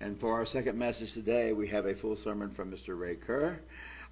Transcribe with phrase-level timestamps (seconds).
[0.00, 2.98] And for our second message today, we have a full sermon from Mr.
[2.98, 3.60] Ray Kurr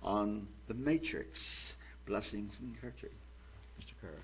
[0.03, 3.11] on the Matrix, blessings and culture.
[3.81, 3.93] Mr.
[4.01, 4.21] Kurr.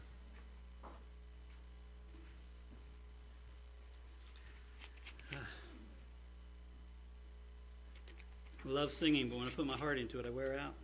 [8.65, 10.75] I love singing, but when I put my heart into it, I wear out.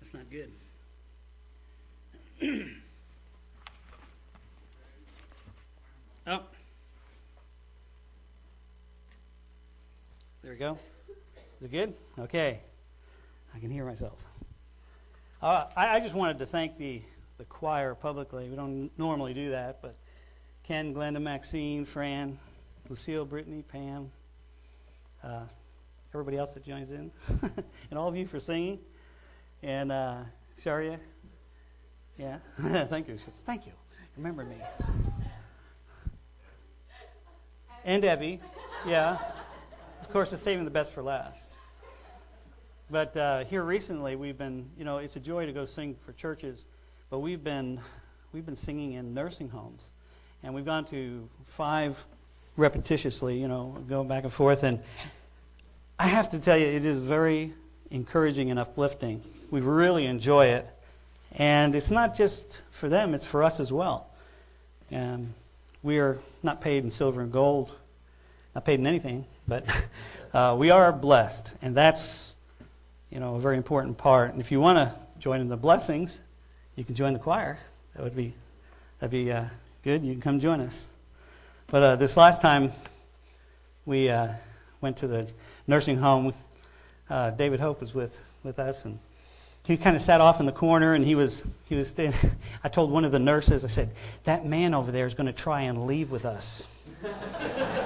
[0.00, 0.52] That's not good.
[6.28, 6.42] oh.
[10.46, 10.78] There we go.
[11.58, 11.94] Is it good?
[12.20, 12.60] Okay.
[13.52, 14.24] I can hear myself.
[15.42, 17.02] Uh, I, I, just wanted to thank the,
[17.36, 18.48] the choir publicly.
[18.48, 19.96] We don't normally do that, but
[20.62, 22.38] Ken, Glenda, Maxine, Fran,
[22.88, 24.12] Lucille, Brittany, Pam,
[25.24, 25.46] uh,
[26.14, 27.10] everybody else that joins in,
[27.90, 28.78] and all of you for singing.
[29.64, 30.18] And uh,
[30.60, 31.00] Sharia,
[32.18, 32.38] yeah,
[32.84, 33.18] thank you.
[33.18, 33.72] Thank you.
[34.16, 34.58] Remember me.
[37.84, 38.40] And Evie,
[38.86, 39.18] yeah.
[40.00, 41.58] Of course, it's saving the best for last.
[42.90, 46.12] But uh, here recently, we've been, you know, it's a joy to go sing for
[46.12, 46.66] churches,
[47.10, 47.80] but we've been,
[48.32, 49.90] we've been singing in nursing homes,
[50.42, 52.04] and we've gone to five
[52.56, 54.80] repetitiously, you know, going back and forth, and
[55.98, 57.54] I have to tell you, it is very
[57.90, 59.22] encouraging and uplifting.
[59.50, 60.66] We really enjoy it.
[61.32, 64.08] And it's not just for them, it's for us as well.
[64.90, 65.34] And
[65.82, 67.74] we are not paid in silver and gold,
[68.54, 69.64] not paid in anything, but
[70.32, 71.54] uh, we are blessed.
[71.62, 72.34] And that's,
[73.10, 74.32] you know, a very important part.
[74.32, 76.18] And if you want to join in the blessings,
[76.74, 77.58] you can join the choir.
[77.94, 78.34] That would be,
[78.98, 79.44] that'd be uh,
[79.82, 80.04] good.
[80.04, 80.86] You can come join us.
[81.68, 82.72] But uh, this last time,
[83.86, 84.28] we uh,
[84.80, 85.30] went to the
[85.66, 86.34] nursing home.
[87.08, 88.98] Uh, David Hope was with, with us, and
[89.64, 91.88] he kind of sat off in the corner, and he was he was.
[91.88, 92.18] Standing.
[92.64, 93.90] I told one of the nurses, I said,
[94.24, 96.66] "That man over there is going to try and leave with us."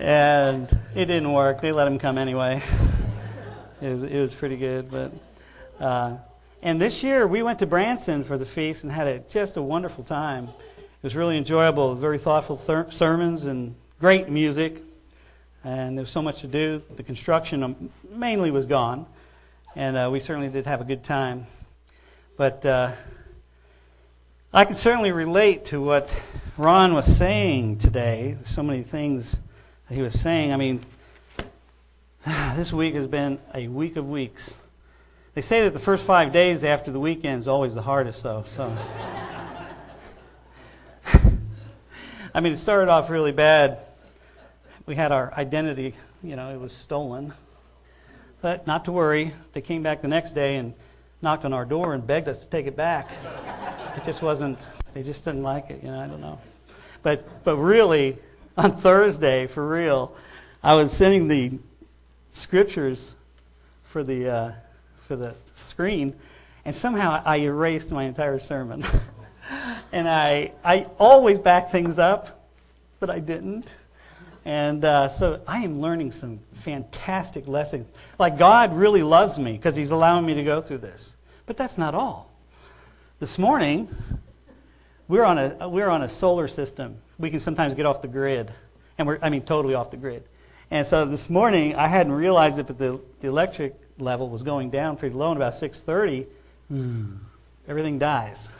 [0.00, 1.60] and it didn't work.
[1.60, 2.62] They let him come anyway.
[3.82, 5.12] it, was, it was pretty good, but.
[5.78, 6.16] Uh,
[6.62, 9.62] and this year we went to Branson for the feast and had a, just a
[9.62, 10.44] wonderful time.
[10.44, 14.82] It was really enjoyable, very thoughtful thir- sermons and great music.
[15.64, 16.82] And there was so much to do.
[16.96, 19.06] The construction um, mainly was gone.
[19.74, 21.46] And uh, we certainly did have a good time.
[22.36, 22.92] But uh,
[24.52, 26.14] I can certainly relate to what
[26.58, 28.36] Ron was saying today.
[28.44, 29.38] So many things
[29.90, 30.52] he was saying.
[30.52, 30.80] I mean,
[32.54, 34.56] this week has been a week of weeks.
[35.34, 38.42] They say that the first five days after the weekend is always the hardest, though.
[38.44, 38.76] So.
[42.34, 43.78] I mean, it started off really bad.
[44.86, 47.32] We had our identity, you know, it was stolen.
[48.40, 49.32] But not to worry.
[49.52, 50.74] They came back the next day and
[51.22, 53.10] knocked on our door and begged us to take it back.
[53.96, 54.58] it just wasn't,
[54.94, 56.40] they just didn't like it, you know, I don't know.
[57.02, 58.16] But, but really,
[58.56, 60.14] on Thursday, for real,
[60.62, 61.58] I was sending the
[62.32, 63.14] scriptures
[63.84, 64.52] for the, uh,
[64.98, 66.14] for the screen,
[66.64, 68.84] and somehow I erased my entire sermon.
[69.92, 72.48] and I, I always back things up,
[72.98, 73.74] but I didn't.
[74.44, 77.86] And uh, so I am learning some fantastic lessons.
[78.18, 81.16] Like God really loves me because He's allowing me to go through this.
[81.46, 82.32] But that's not all.
[83.18, 83.88] This morning,
[85.08, 86.96] we're on a we're on a solar system.
[87.20, 88.50] We can sometimes get off the grid,
[88.98, 90.24] and we're I mean totally off the grid.
[90.70, 94.70] And so this morning, I hadn't realized it, but the, the electric level was going
[94.70, 95.30] down pretty low.
[95.30, 96.26] And about 6:30,
[96.68, 97.16] hmm,
[97.68, 98.48] everything dies.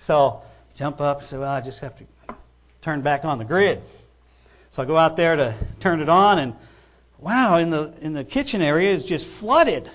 [0.00, 0.42] So
[0.76, 2.04] jump up, say, well, I just have to
[2.82, 3.82] turn back on the grid.
[4.70, 6.54] So I go out there to turn it on, and
[7.18, 9.90] wow, in the, in the kitchen area is just flooded.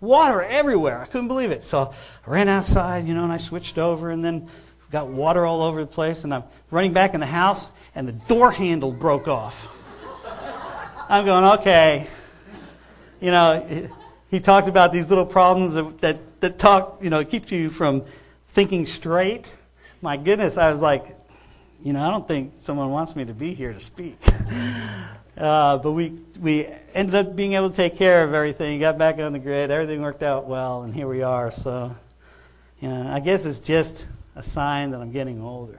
[0.00, 1.00] Water everywhere.
[1.00, 1.64] I couldn't believe it.
[1.64, 1.92] So
[2.24, 4.48] I ran outside, you know, and I switched over, and then
[4.92, 8.12] got water all over the place, and I'm running back in the house, and the
[8.12, 9.68] door handle broke off.
[11.08, 12.06] I'm going, okay.
[13.20, 13.88] You know,
[14.30, 18.04] he talked about these little problems that, that, that talk, you know, keep you from
[18.46, 19.56] thinking straight
[20.02, 21.16] my goodness, I was like,
[21.84, 24.18] you know, I don't think someone wants me to be here to speak.
[25.38, 29.20] uh, but we, we ended up being able to take care of everything, got back
[29.20, 31.52] on the grid, everything worked out well, and here we are.
[31.52, 31.94] So,
[32.80, 35.78] you know, I guess it's just a sign that I'm getting older.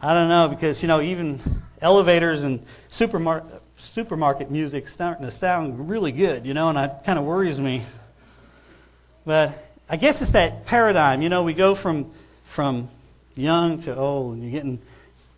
[0.00, 1.40] I don't know, because, you know, even
[1.80, 7.18] elevators and supermarket, supermarket music starting to sound really good, you know, and it kind
[7.18, 7.82] of worries me.
[9.24, 9.52] But
[9.88, 11.22] I guess it's that paradigm.
[11.22, 12.10] You know, we go from
[12.44, 12.88] from
[13.36, 14.78] young to old, and you're getting.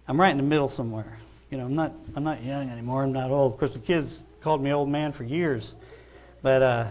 [0.09, 1.19] I'm right in the middle somewhere.
[1.51, 1.93] You know, I'm not.
[2.15, 3.03] I'm not young anymore.
[3.03, 3.55] I'm not old.
[3.55, 5.75] Of course, the kids called me old man for years,
[6.43, 6.87] but uh,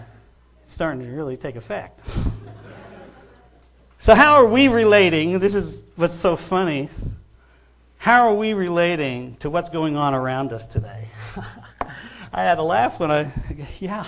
[0.62, 2.02] it's starting to really take effect.
[4.02, 5.40] So, how are we relating?
[5.40, 6.88] This is what's so funny.
[7.98, 11.04] How are we relating to what's going on around us today?
[12.32, 13.30] I had a laugh when I,
[13.82, 14.06] yeah,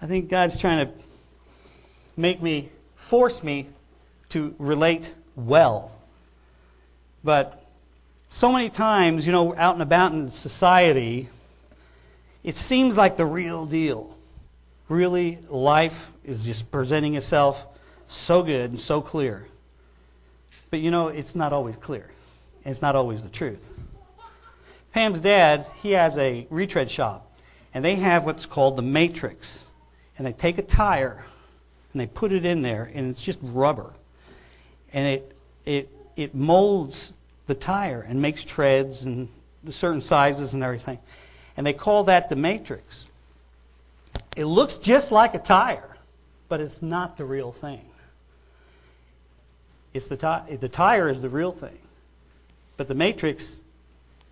[0.00, 0.94] I think God's trying to
[2.16, 3.66] make me, force me
[4.28, 5.90] to relate well.
[7.24, 7.66] But
[8.28, 11.28] so many times, you know, out and about in society,
[12.44, 14.16] it seems like the real deal.
[14.88, 17.66] Really, life is just presenting itself
[18.06, 19.46] so good and so clear.
[20.70, 22.08] But you know, it's not always clear.
[22.64, 23.72] It's not always the truth.
[24.92, 27.30] Pam's dad, he has a retread shop,
[27.74, 29.68] and they have what's called the matrix.
[30.18, 31.24] And they take a tire
[31.92, 33.92] and they put it in there, and it's just rubber.
[34.92, 37.12] And it, it, it molds
[37.46, 39.28] the tire and makes treads and
[39.70, 40.98] certain sizes and everything.
[41.56, 43.06] And they call that the matrix.
[44.36, 45.96] It looks just like a tire,
[46.48, 47.80] but it's not the real thing.
[49.96, 51.78] It's the, the tire is the real thing.
[52.76, 53.62] But the matrix,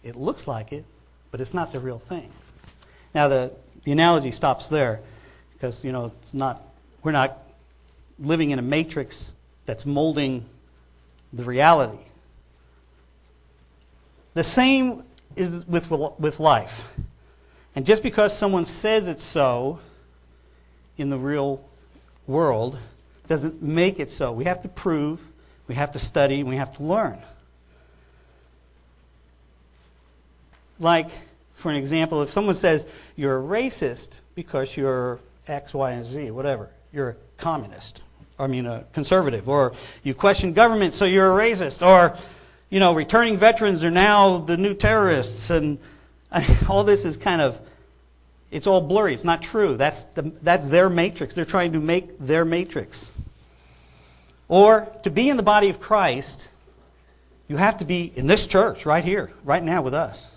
[0.02, 0.84] it looks like it,
[1.30, 2.30] but it's not the real thing.
[3.14, 3.52] Now, the,
[3.84, 5.00] the analogy stops there
[5.54, 6.62] because, you know, it's not,
[7.02, 7.38] we're not
[8.18, 9.34] living in a matrix
[9.64, 10.44] that's molding
[11.32, 12.04] the reality.
[14.34, 15.04] The same
[15.36, 16.92] is with, with life.
[17.74, 19.80] And just because someone says it's so
[20.98, 21.64] in the real
[22.26, 22.78] world
[23.26, 24.30] doesn't make it so.
[24.30, 25.24] We have to prove,
[25.66, 27.18] we have to study, we have to learn.
[30.78, 31.08] Like,
[31.54, 36.30] for an example, if someone says you're a racist because you're X, Y, and Z,
[36.30, 38.02] whatever, you're a communist,
[38.38, 39.72] I mean a conservative, or
[40.02, 42.16] you question government so you're a racist, or,
[42.70, 45.78] you know, returning veterans are now the new terrorists, and
[46.68, 47.60] all this is kind of,
[48.50, 49.14] it's all blurry.
[49.14, 49.76] It's not true.
[49.76, 51.34] That's, the, that's their matrix.
[51.34, 53.12] They're trying to make their matrix.
[54.48, 56.48] Or to be in the body of Christ,
[57.48, 60.30] you have to be in this church right here, right now with us.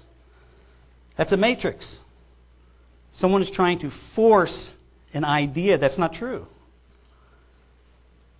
[1.15, 2.01] That's a matrix.
[3.11, 4.75] Someone is trying to force
[5.13, 6.45] an idea that's not true.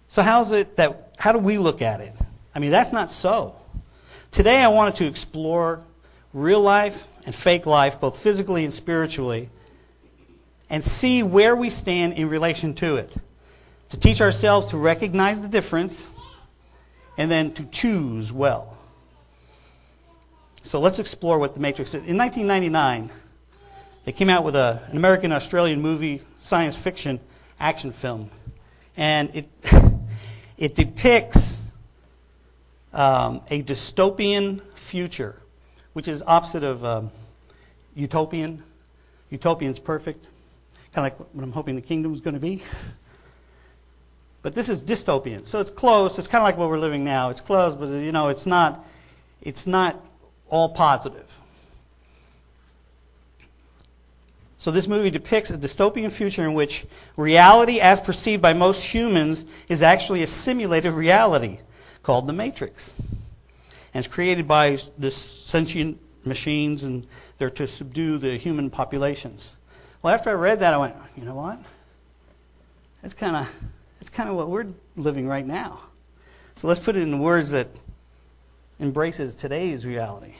[0.10, 2.14] So how's it that how do we look at it?
[2.54, 3.56] I mean, that's not so.
[4.32, 5.82] Today I wanted to explore
[6.34, 9.50] real life and fake life, both physically and spiritually,
[10.70, 13.14] and see where we stand in relation to it.
[13.90, 16.10] To teach ourselves to recognize the difference
[17.18, 18.78] and then to choose well.
[20.64, 22.06] So let's explore what the Matrix is.
[22.06, 23.10] In 1999,
[24.04, 27.20] they came out with a, an American Australian movie, science fiction
[27.60, 28.30] action film.
[28.98, 29.50] And it,
[30.58, 31.62] it depicts
[32.94, 35.36] um, a dystopian future,
[35.94, 37.12] which is opposite of um,
[37.96, 38.64] utopian.
[39.30, 40.26] Utopian's perfect,
[40.94, 42.62] kind of like what I'm hoping the kingdom is going to be.
[44.48, 46.18] But this is dystopian, so it's close.
[46.18, 47.32] It's kind of like what we're living now.
[47.32, 48.86] It's close, but you know, it's not.
[49.42, 50.02] It's not
[50.48, 51.42] all positive.
[54.58, 56.86] So, this movie depicts a dystopian future in which
[57.18, 61.60] reality, as perceived by most humans, is actually a simulated reality
[62.02, 62.96] called the Matrix.
[63.94, 67.06] And it's created by the sentient machines, and
[67.38, 69.52] they're to subdue the human populations.
[70.02, 71.60] Well, after I read that, I went, you know what?
[73.02, 73.64] That's kind of
[74.00, 75.80] that's kind of what we're living right now.
[76.56, 77.68] So let's put it in words that
[78.80, 80.36] embraces today's reality.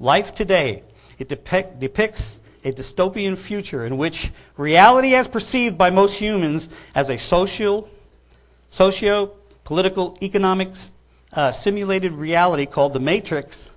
[0.00, 0.82] Life today,
[1.18, 7.10] it depict, depicts a dystopian future in which reality as perceived by most humans as
[7.10, 7.88] a social,
[8.70, 9.32] socio
[9.64, 10.68] political, economic
[11.32, 13.72] uh, simulated reality called the Matrix,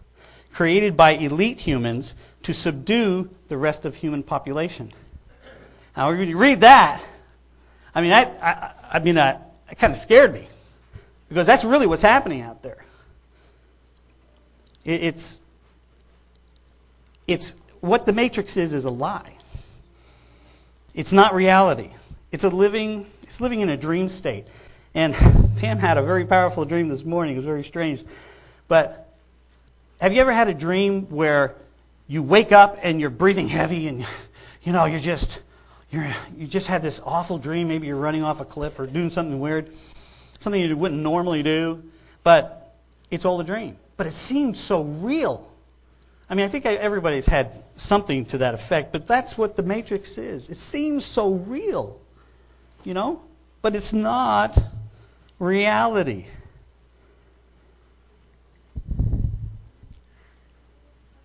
[0.51, 4.91] created by elite humans to subdue the rest of human population.
[5.95, 7.01] Now, when you read that,
[7.95, 9.39] I mean, I, I, I mean, I,
[9.69, 10.47] it kind of scared me
[11.29, 12.83] because that's really what's happening out there.
[14.85, 15.39] It, it's,
[17.27, 19.33] it's what the Matrix is is a lie.
[20.95, 21.91] It's not reality.
[22.31, 23.05] It's a living.
[23.23, 24.45] It's living in a dream state.
[24.95, 25.13] And
[25.57, 27.35] Pam had a very powerful dream this morning.
[27.35, 28.03] It was very strange.
[28.67, 29.13] But
[30.01, 31.55] have you ever had a dream where
[32.07, 34.05] you wake up and you're breathing heavy and
[34.63, 35.41] you know you're just
[35.91, 37.67] you're you just had this awful dream.
[37.67, 39.71] Maybe you're running off a cliff or doing something weird,
[40.39, 41.83] something you wouldn't normally do,
[42.23, 42.75] but
[43.09, 43.77] it's all a dream.
[43.95, 45.49] But it seems so real.
[46.29, 50.17] I mean, I think everybody's had something to that effect, but that's what the Matrix
[50.17, 50.49] is.
[50.49, 51.99] It seems so real,
[52.83, 53.21] you know,
[53.61, 54.57] but it's not
[55.39, 56.25] reality.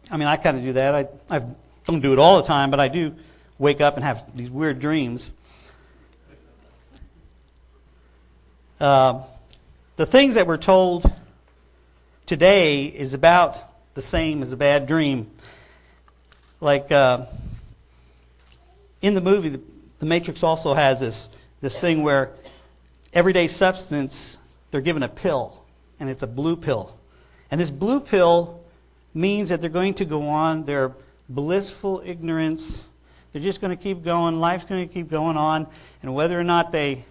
[0.09, 0.95] I mean, I kind of do that.
[0.95, 1.43] I, I
[1.85, 3.17] don't do it all the time, but I do
[3.59, 5.31] wake up and have these weird dreams.
[8.81, 9.23] Uh,
[9.97, 11.11] the things that we're told
[12.27, 13.57] today is about
[13.95, 15.31] the same as a bad dream.
[16.61, 17.27] Like uh,
[19.03, 19.61] in the movie, the,
[19.99, 21.29] the Matrix also has this,
[21.61, 22.31] this thing where
[23.13, 24.39] everyday substance,
[24.71, 25.65] they're given a pill,
[26.01, 26.97] and it's a blue pill.
[27.51, 28.61] And this blue pill
[29.15, 30.93] means that they're going to go on their
[31.29, 32.87] blissful ignorance.
[33.33, 34.41] They're just going to keep going.
[34.41, 35.67] Life's going to keep going on.
[36.03, 37.05] And whether or not they,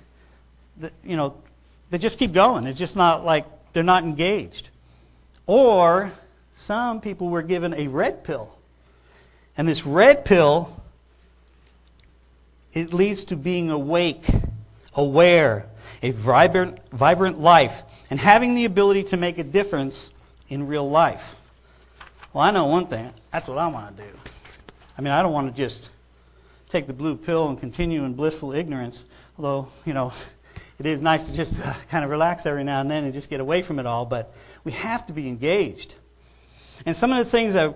[1.03, 1.35] you know,
[1.89, 2.67] they just keep going.
[2.67, 4.69] It's just not like they're not engaged.
[5.47, 6.11] Or
[6.55, 8.55] some people were given a red pill.
[9.57, 10.81] And this red pill,
[12.73, 14.25] it leads to being awake,
[14.95, 15.65] aware,
[16.03, 20.11] a vibrant, vibrant life, and having the ability to make a difference
[20.49, 21.35] in real life.
[22.33, 23.11] Well, I know one thing.
[23.31, 24.09] That's what I want to do.
[24.97, 25.89] I mean, I don't want to just
[26.71, 29.03] take the blue pill and continue in blissful ignorance,
[29.37, 30.13] although, you know,
[30.79, 33.29] it is nice to just uh, kind of relax every now and then and just
[33.29, 35.95] get away from it all, but we have to be engaged.
[36.85, 37.75] And some of the things that,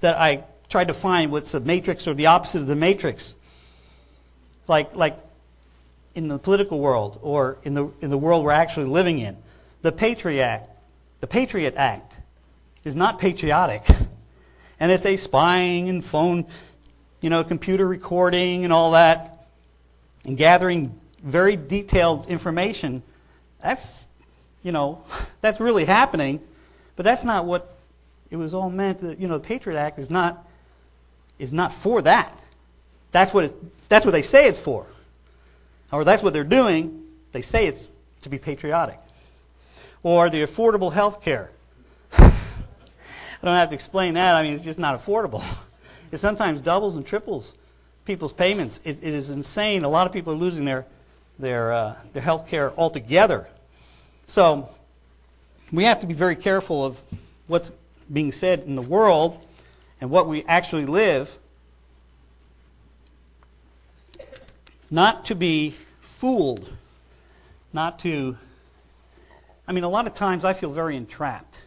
[0.00, 3.34] that I tried to find what's the matrix or the opposite of the matrix,
[4.68, 5.18] like, like
[6.14, 9.36] in the political world or in the, in the world we're actually living in,
[9.82, 10.68] the Patriot Act,
[11.20, 12.20] the Patriot Act
[12.84, 13.86] is not patriotic.
[14.80, 16.46] And it's a spying and phone,
[17.20, 19.46] you know, computer recording and all that,
[20.24, 23.02] and gathering very detailed information,
[23.60, 24.08] that's,
[24.62, 25.02] you know,
[25.40, 26.40] that's really happening,
[26.96, 27.76] but that's not what
[28.30, 29.00] it was all meant.
[29.00, 30.46] To, you know, the Patriot Act is not,
[31.38, 32.38] is not for that.
[33.10, 34.86] That's what, it, that's what they say it's for.
[35.90, 37.04] Or that's what they're doing.
[37.32, 37.88] They say it's
[38.22, 38.98] to be patriotic.
[40.02, 41.50] Or the affordable health care.
[42.18, 42.30] I
[43.42, 44.36] don't have to explain that.
[44.36, 45.42] I mean, it's just not affordable.
[46.10, 47.54] It sometimes doubles and triples
[48.04, 48.80] people's payments.
[48.84, 49.84] it, it is insane.
[49.84, 50.86] A lot of people are losing their
[51.38, 53.48] their, uh, their health care altogether.
[54.26, 54.68] So
[55.72, 57.02] we have to be very careful of
[57.46, 57.72] what's
[58.12, 59.38] being said in the world
[60.00, 61.38] and what we actually live.
[64.90, 66.72] Not to be fooled,
[67.72, 68.36] not to.
[69.66, 71.60] I mean, a lot of times I feel very entrapped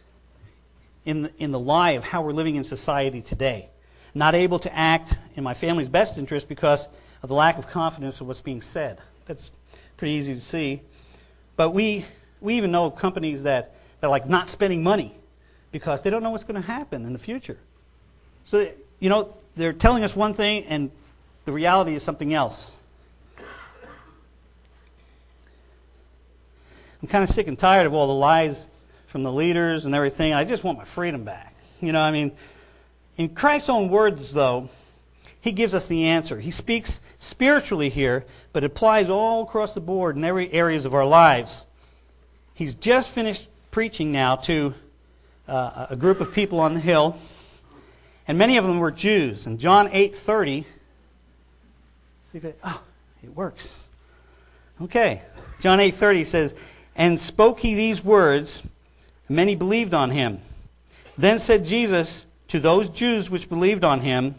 [1.04, 3.68] in the, in the lie of how we're living in society today.
[4.14, 6.88] Not able to act in my family's best interest because
[7.22, 8.98] of the lack of confidence of what's being said.
[9.26, 9.50] That's
[9.96, 10.82] pretty easy to see.
[11.56, 12.04] But we,
[12.40, 15.14] we even know of companies that, that are like not spending money
[15.70, 17.58] because they don't know what's going to happen in the future.
[18.44, 20.90] So, you know, they're telling us one thing and
[21.44, 22.72] the reality is something else.
[27.00, 28.68] I'm kind of sick and tired of all the lies
[29.08, 30.34] from the leaders and everything.
[30.34, 31.54] I just want my freedom back.
[31.80, 32.30] You know, I mean,
[33.22, 34.68] in Christ's own words, though,
[35.40, 36.40] he gives us the answer.
[36.40, 41.06] He speaks spiritually here, but applies all across the board in every areas of our
[41.06, 41.64] lives.
[42.52, 44.74] He's just finished preaching now to
[45.46, 47.16] uh, a group of people on the hill,
[48.26, 49.46] and many of them were Jews.
[49.46, 50.64] And John 8:30,
[52.32, 52.82] see if it, oh,
[53.22, 53.86] it works.
[54.80, 55.22] Okay,
[55.60, 56.54] John 8:30 says,
[56.96, 58.62] "And spoke he these words,
[59.28, 60.40] and many believed on him.
[61.16, 64.36] Then said Jesus to those Jews which believed on him."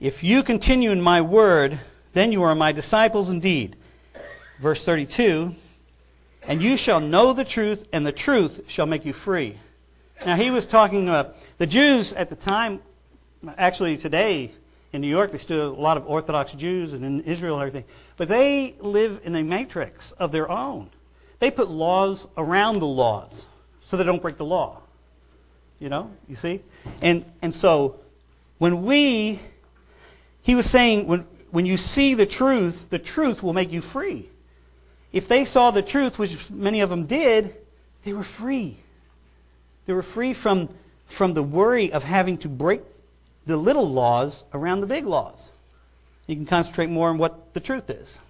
[0.00, 1.78] If you continue in my word,
[2.12, 3.76] then you are my disciples indeed.
[4.60, 5.54] Verse 32
[6.48, 9.58] And you shall know the truth, and the truth shall make you free.
[10.26, 12.80] Now, he was talking about the Jews at the time,
[13.56, 14.50] actually today
[14.92, 17.88] in New York, there's still a lot of Orthodox Jews and in Israel and everything,
[18.16, 20.90] but they live in a matrix of their own.
[21.38, 23.46] They put laws around the laws
[23.80, 24.82] so they don't break the law.
[25.82, 26.60] You know, you see?
[27.02, 27.96] And, and so
[28.58, 29.40] when we
[30.42, 34.28] he was saying, when, when you see the truth, the truth will make you free.
[35.12, 37.56] If they saw the truth, which many of them did,
[38.04, 38.76] they were free.
[39.86, 40.68] They were free from,
[41.06, 42.82] from the worry of having to break
[43.44, 45.50] the little laws around the big laws.
[46.28, 48.20] You can concentrate more on what the truth is.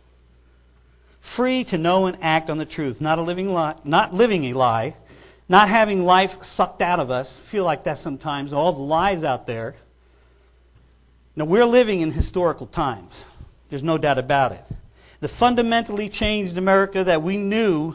[1.20, 4.54] Free to know and act on the truth, not a living lie, not living a
[4.54, 4.96] lie,
[5.52, 7.38] not having life sucked out of us.
[7.38, 8.54] Feel like that sometimes.
[8.54, 9.74] All the lies out there.
[11.36, 13.26] Now, we're living in historical times.
[13.68, 14.64] There's no doubt about it.
[15.20, 17.94] The fundamentally changed America that we knew,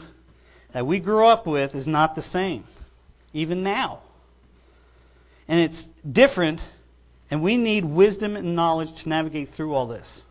[0.70, 2.62] that we grew up with, is not the same,
[3.32, 4.02] even now.
[5.48, 6.60] And it's different,
[7.28, 10.24] and we need wisdom and knowledge to navigate through all this.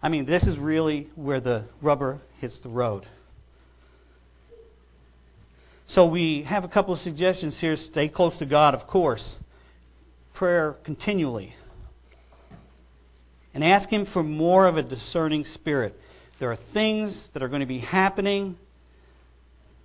[0.00, 3.04] I mean, this is really where the rubber hits the road.
[5.86, 7.76] So we have a couple of suggestions here.
[7.76, 9.38] Stay close to God, of course.
[10.34, 11.54] Prayer continually
[13.54, 15.98] and ask Him for more of a discerning spirit.
[16.38, 18.58] There are things that are going to be happening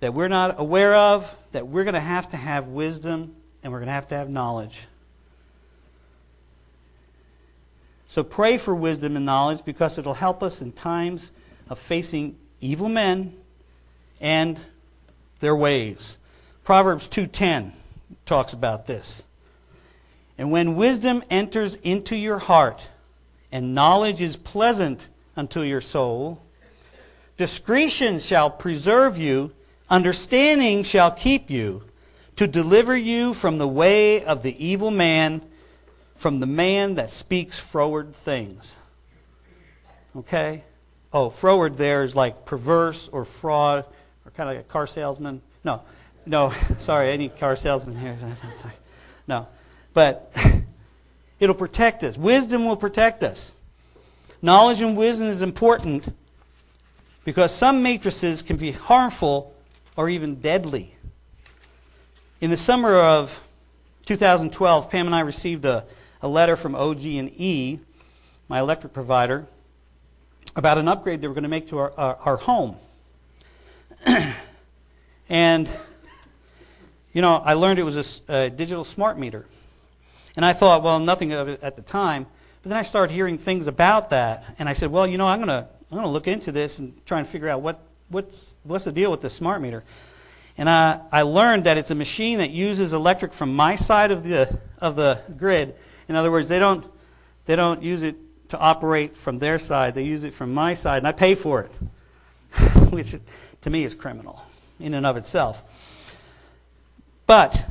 [0.00, 3.78] that we're not aware of, that we're going to have to have wisdom and we're
[3.78, 4.86] going to have to have knowledge.
[8.08, 11.32] So pray for wisdom and knowledge because it'll help us in times
[11.70, 13.32] of facing evil men
[14.20, 14.60] and
[15.42, 16.16] their ways.
[16.64, 17.72] Proverbs 2:10
[18.24, 19.24] talks about this.
[20.38, 22.88] And when wisdom enters into your heart
[23.50, 26.40] and knowledge is pleasant unto your soul,
[27.36, 29.52] discretion shall preserve you,
[29.90, 31.84] understanding shall keep you,
[32.36, 35.42] to deliver you from the way of the evil man,
[36.14, 38.78] from the man that speaks froward things.
[40.16, 40.62] Okay?
[41.12, 43.84] Oh, froward there is like perverse or fraud
[44.24, 45.40] or kind of like a car salesman.
[45.64, 45.82] No,
[46.26, 48.16] no, sorry, any car salesman here.
[48.50, 48.74] Sorry.
[49.26, 49.48] No.
[49.94, 50.34] But
[51.40, 52.16] it'll protect us.
[52.16, 53.52] Wisdom will protect us.
[54.40, 56.12] Knowledge and wisdom is important
[57.24, 59.54] because some matrices can be harmful
[59.96, 60.94] or even deadly.
[62.40, 63.40] In the summer of
[64.06, 65.84] 2012, Pam and I received a,
[66.22, 67.78] a letter from OG&E,
[68.48, 69.46] my electric provider,
[70.56, 72.76] about an upgrade they were going to make to our, our, our home.
[75.28, 75.68] and,
[77.12, 79.46] you know, I learned it was a, a digital smart meter.
[80.36, 82.26] And I thought, well, nothing of it at the time.
[82.62, 85.44] But then I started hearing things about that, and I said, well, you know, I'm
[85.44, 88.86] going to I'm to look into this and try and figure out what, what's, what's
[88.86, 89.84] the deal with this smart meter.
[90.56, 94.24] And I, I learned that it's a machine that uses electric from my side of
[94.24, 95.74] the, of the grid.
[96.08, 96.86] In other words, they don't,
[97.44, 98.16] they don't use it
[98.48, 101.62] to operate from their side, they use it from my side, and I pay for
[101.62, 101.72] it,
[102.90, 103.14] which
[103.62, 104.42] to me is criminal
[104.78, 105.62] in and of itself.
[107.26, 107.64] But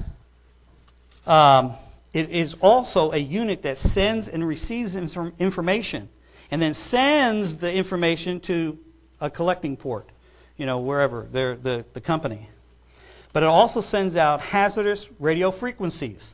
[1.27, 1.73] um,
[2.13, 6.09] it is also a unit that sends and receives information
[6.49, 8.77] and then sends the information to
[9.21, 10.09] a collecting port,
[10.57, 12.49] you know, wherever, the, the company.
[13.33, 16.33] But it also sends out hazardous radio frequencies.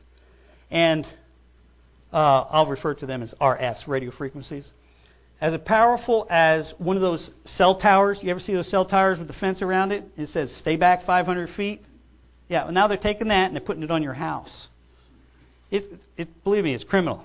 [0.70, 1.06] And
[2.12, 4.72] uh, I'll refer to them as RFs, radio frequencies.
[5.40, 9.28] As powerful as one of those cell towers, you ever see those cell towers with
[9.28, 10.04] the fence around it?
[10.16, 11.84] It says, stay back 500 feet.
[12.48, 14.68] Yeah, well, now they're taking that and they're putting it on your house.
[15.70, 17.24] It, it, believe me, it's criminal.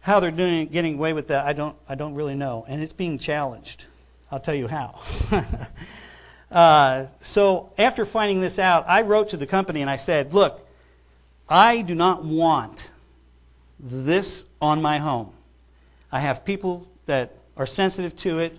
[0.00, 2.64] How they're doing, getting away with that, I don't, I don't really know.
[2.66, 3.84] And it's being challenged.
[4.32, 4.98] I'll tell you how.
[6.50, 10.66] uh, so after finding this out, I wrote to the company and I said, look,
[11.48, 12.90] I do not want
[13.78, 15.32] this on my home.
[16.12, 18.56] I have people that are sensitive to it,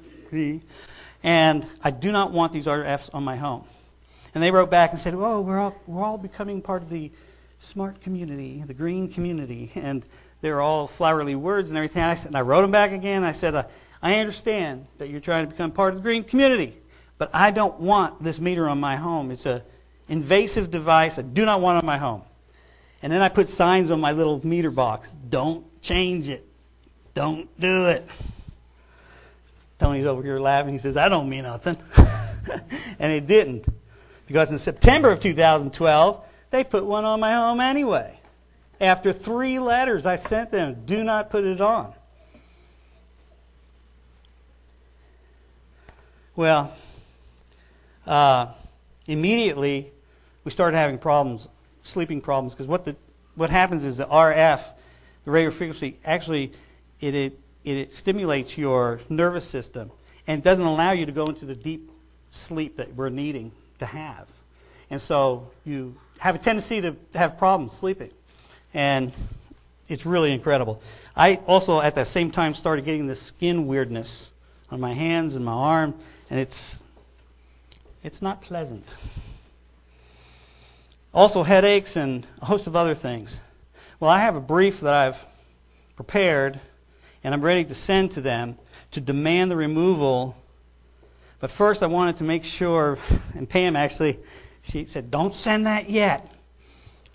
[1.24, 3.64] and I do not want these RFs on my home.
[4.34, 7.12] And they wrote back and said, oh, we're all, we're all becoming part of the
[7.60, 9.72] smart community, the green community.
[9.76, 10.04] And
[10.42, 12.04] they were all flowery words and everything.
[12.04, 13.24] I, said, and I wrote them back again.
[13.24, 13.66] I said, uh,
[14.02, 16.76] I understand that you're trying to become part of the green community,
[17.18, 19.32] but I don't want this meter on my home.
[19.32, 19.62] It's an
[20.10, 22.24] invasive device I do not want on my home.
[23.02, 25.16] And then I put signs on my little meter box.
[25.30, 26.46] Don't change it.
[27.14, 28.08] Don't do it.
[29.78, 30.74] Tony's over here laughing.
[30.74, 31.78] He says, I don't mean nothing.
[33.00, 33.66] and it didn't.
[34.28, 38.20] Because in September of 2012, they put one on my home anyway.
[38.80, 41.94] After three letters I sent them, do not put it on.
[46.36, 46.74] Well,
[48.08, 48.48] uh,
[49.08, 49.92] immediately
[50.44, 51.48] we started having problems,
[51.84, 52.96] sleeping problems, because what, the,
[53.36, 54.72] what happens is the RF,
[55.26, 56.52] the radio frequency, actually
[57.04, 59.92] it, it, it stimulates your nervous system
[60.26, 61.92] and doesn't allow you to go into the deep
[62.32, 64.28] sleep that we're needing to have.
[64.90, 68.12] And so you have a tendency to have problems sleeping
[68.74, 69.12] and
[69.90, 70.82] it's really incredible.
[71.16, 74.32] I also, at that same time, started getting this skin weirdness
[74.72, 75.94] on my hands and my arm,
[76.30, 76.84] and it's
[78.04, 78.96] it's not pleasant.
[81.14, 83.40] Also, headaches and a host of other things.
[84.00, 85.24] Well, I have a brief that I've
[85.96, 86.60] prepared,
[87.24, 88.58] and I'm ready to send to them
[88.92, 90.38] to demand the removal.
[91.40, 92.98] But first, I wanted to make sure,
[93.36, 94.20] and Pam actually,
[94.62, 96.30] she said, "Don't send that yet."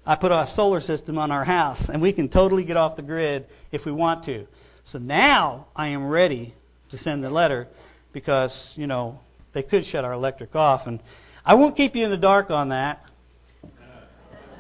[0.07, 3.03] I put a solar system on our house, and we can totally get off the
[3.03, 4.47] grid if we want to.
[4.85, 6.55] So now I am ready
[6.89, 7.69] to send the letter
[8.13, 9.21] because, you know,
[9.53, 10.87] they could shut our electric off.
[10.87, 11.01] And
[11.45, 13.05] I won't keep you in the dark on that.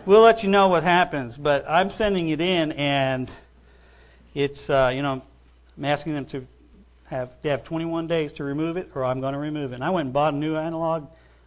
[0.05, 3.31] We'll let you know what happens, but I'm sending it in, and
[4.35, 5.23] it's, uh, you know,
[5.79, 6.47] I'm asking them to
[7.07, 9.77] have, they have 21 days to remove it, or I'm going to remove it.
[9.77, 11.07] And I went and bought a new analog,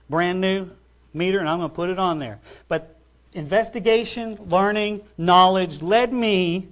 [0.09, 0.69] brand new
[1.13, 2.39] meter, and I'm going to put it on there.
[2.69, 2.95] But
[3.33, 6.69] investigation, learning, knowledge led me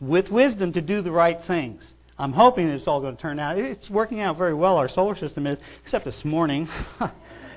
[0.00, 1.94] with wisdom to do the right things.
[2.18, 3.58] I'm hoping it's all going to turn out.
[3.58, 6.68] It's working out very well, our solar system is, except this morning.
[7.00, 7.10] it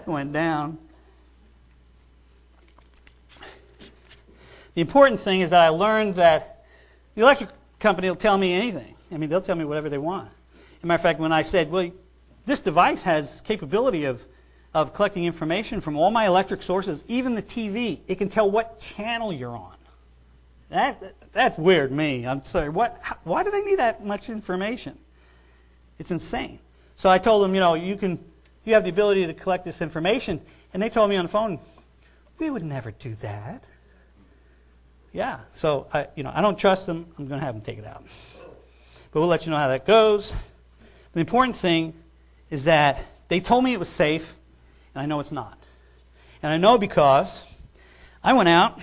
[0.07, 0.77] went down.
[4.75, 6.65] The important thing is that I learned that
[7.15, 8.95] the electric company will tell me anything.
[9.11, 10.29] I mean, they'll tell me whatever they want.
[10.77, 11.91] As a matter of fact, when I said, well,
[12.45, 14.25] this device has capability of,
[14.73, 18.79] of collecting information from all my electric sources, even the TV, it can tell what
[18.79, 19.75] channel you're on.
[20.69, 22.27] That, that's weird me.
[22.27, 22.69] I'm sorry.
[22.69, 24.97] What, how, why do they need that much information?
[25.97, 26.59] It's insane.
[26.95, 28.19] So I told them, you know, you can
[28.69, 30.41] you have the ability to collect this information.
[30.73, 31.59] And they told me on the phone,
[32.37, 33.63] we would never do that.
[35.13, 35.39] Yeah.
[35.51, 37.05] So I you know, I don't trust them.
[37.17, 38.03] I'm gonna have them take it out.
[39.11, 40.33] But we'll let you know how that goes.
[41.13, 41.93] The important thing
[42.49, 44.35] is that they told me it was safe,
[44.93, 45.57] and I know it's not.
[46.41, 47.45] And I know because
[48.23, 48.79] I went out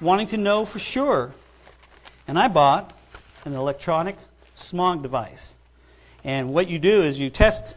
[0.00, 1.32] wanting to know for sure.
[2.26, 2.92] And I bought
[3.44, 4.16] an electronic
[4.54, 5.54] smog device.
[6.22, 7.76] And what you do is you test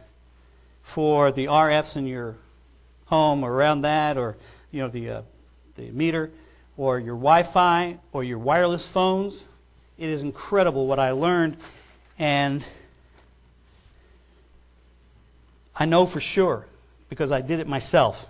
[0.82, 2.36] for the RFs in your
[3.06, 4.36] home or around that, or
[4.74, 5.22] you know the uh,
[5.76, 6.32] the meter,
[6.76, 9.46] or your Wi-Fi, or your wireless phones.
[9.96, 11.56] It is incredible what I learned,
[12.18, 12.64] and
[15.76, 16.66] I know for sure
[17.08, 18.26] because I did it myself.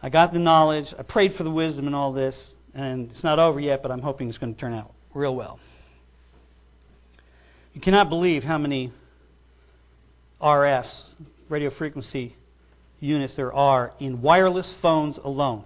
[0.00, 0.94] I got the knowledge.
[0.96, 2.56] I prayed for the wisdom and all this.
[2.74, 5.58] And it's not over yet, but I'm hoping it's going to turn out real well.
[7.74, 8.92] You cannot believe how many
[10.40, 11.04] RFs,
[11.48, 12.36] radio frequency
[13.00, 15.64] units, there are in wireless phones alone.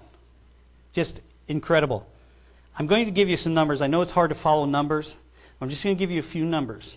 [0.93, 2.07] Just incredible.
[2.79, 3.83] I'm going to give you some numbers.
[3.83, 5.17] I know it's hard to follow numbers.
[5.61, 6.97] I'm just going to give you a few numbers.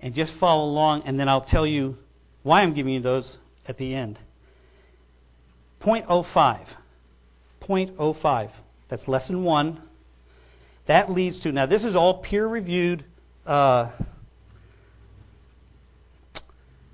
[0.00, 1.96] And just follow along, and then I'll tell you
[2.42, 4.18] why I'm giving you those at the end.
[5.80, 6.76] 0.05.
[7.60, 8.50] 0.05.
[8.88, 9.80] That's lesson one.
[10.86, 13.04] That leads to, now this is all peer reviewed
[13.46, 13.88] uh,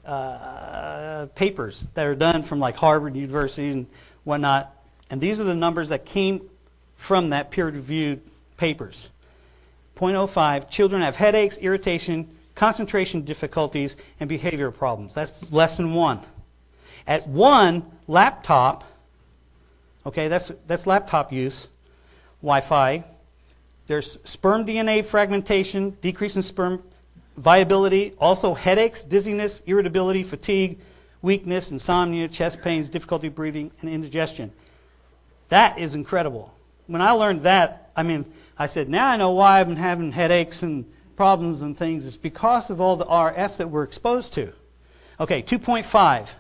[0.05, 3.87] uh, papers that are done from like Harvard University and
[4.25, 4.75] whatnot.
[5.11, 6.49] And these are the numbers that came
[6.97, 8.21] from that peer reviewed
[8.57, 9.11] papers.
[9.97, 15.15] 0.05 children have headaches, irritation, concentration difficulties, and behavioral problems.
[15.15, 16.21] That's lesson one.
[17.07, 18.85] At one, laptop,
[20.07, 21.69] okay, that's, that's laptop use,
[22.41, 23.05] Wi Fi.
[23.87, 26.83] There's sperm DNA fragmentation, decrease in sperm
[27.37, 30.79] viability, also headaches, dizziness, irritability, fatigue,
[31.23, 34.53] weakness, insomnia, chest pains, difficulty breathing, and indigestion.
[35.49, 36.53] That is incredible.
[36.87, 38.25] When I learned that, I mean,
[38.59, 40.85] I said, now I know why I've been having headaches and
[41.17, 42.07] problems and things.
[42.07, 44.53] It's because of all the RF that we're exposed to.
[45.21, 46.35] Okay, 2.5.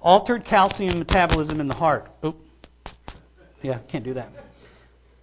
[0.00, 2.10] Altered calcium metabolism in the heart.
[2.24, 2.36] Oop.
[3.60, 4.30] Yeah, can't do that.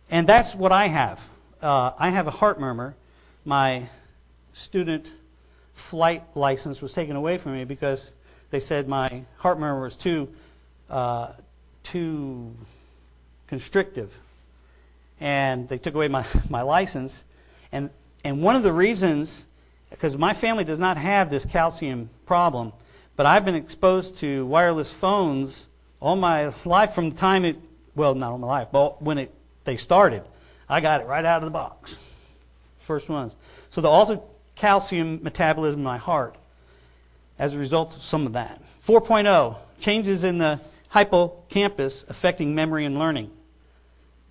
[0.10, 1.28] And that's what I have.
[1.62, 2.96] Uh, I have a heart murmur.
[3.44, 3.90] My
[4.60, 5.10] student
[5.74, 8.14] flight license was taken away from me because
[8.52, 10.28] they said my heart murmur was too
[10.90, 11.32] uh,
[11.84, 12.54] too
[13.48, 14.18] constrictive,
[15.20, 17.24] and they took away my, my license.
[17.72, 17.90] And
[18.24, 19.48] and one of the reasons,
[19.90, 22.74] because my family does not have this calcium problem,
[23.16, 25.68] but I've been exposed to wireless phones
[26.02, 27.58] all my life from the time it
[27.96, 30.24] well not all my life, but when it they started.
[30.68, 31.98] I got it right out of the box.
[32.78, 33.36] First ones.
[33.70, 33.90] So the
[34.60, 36.36] calcium metabolism in my heart
[37.40, 38.62] as a result of some of that.
[38.84, 40.60] 4.0 changes in the
[40.94, 43.32] hippocampus affecting memory and learning.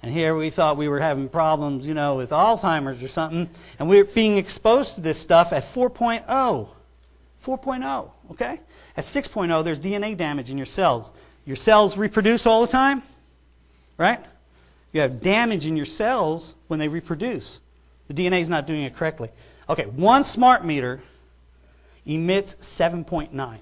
[0.03, 3.89] And here we thought we were having problems, you know, with Alzheimer's or something, and
[3.89, 6.69] we are being exposed to this stuff at 4.0.
[7.45, 8.61] 4.0, okay?
[8.97, 11.11] At 6.0, there's DNA damage in your cells.
[11.47, 13.03] Your cells reproduce all the time,
[13.97, 14.21] right?
[14.93, 17.61] You have damage in your cells when they reproduce.
[18.09, 19.31] The DNA is not doing it correctly.
[19.69, 21.01] Okay, one smart meter
[22.07, 23.59] emits 7.9.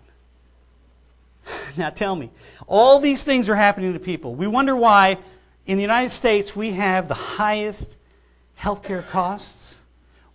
[1.77, 2.31] now tell me,
[2.69, 4.35] all these things are happening to people.
[4.35, 5.19] We wonder why
[5.67, 7.99] in the United States we have the highest
[8.59, 9.81] healthcare costs,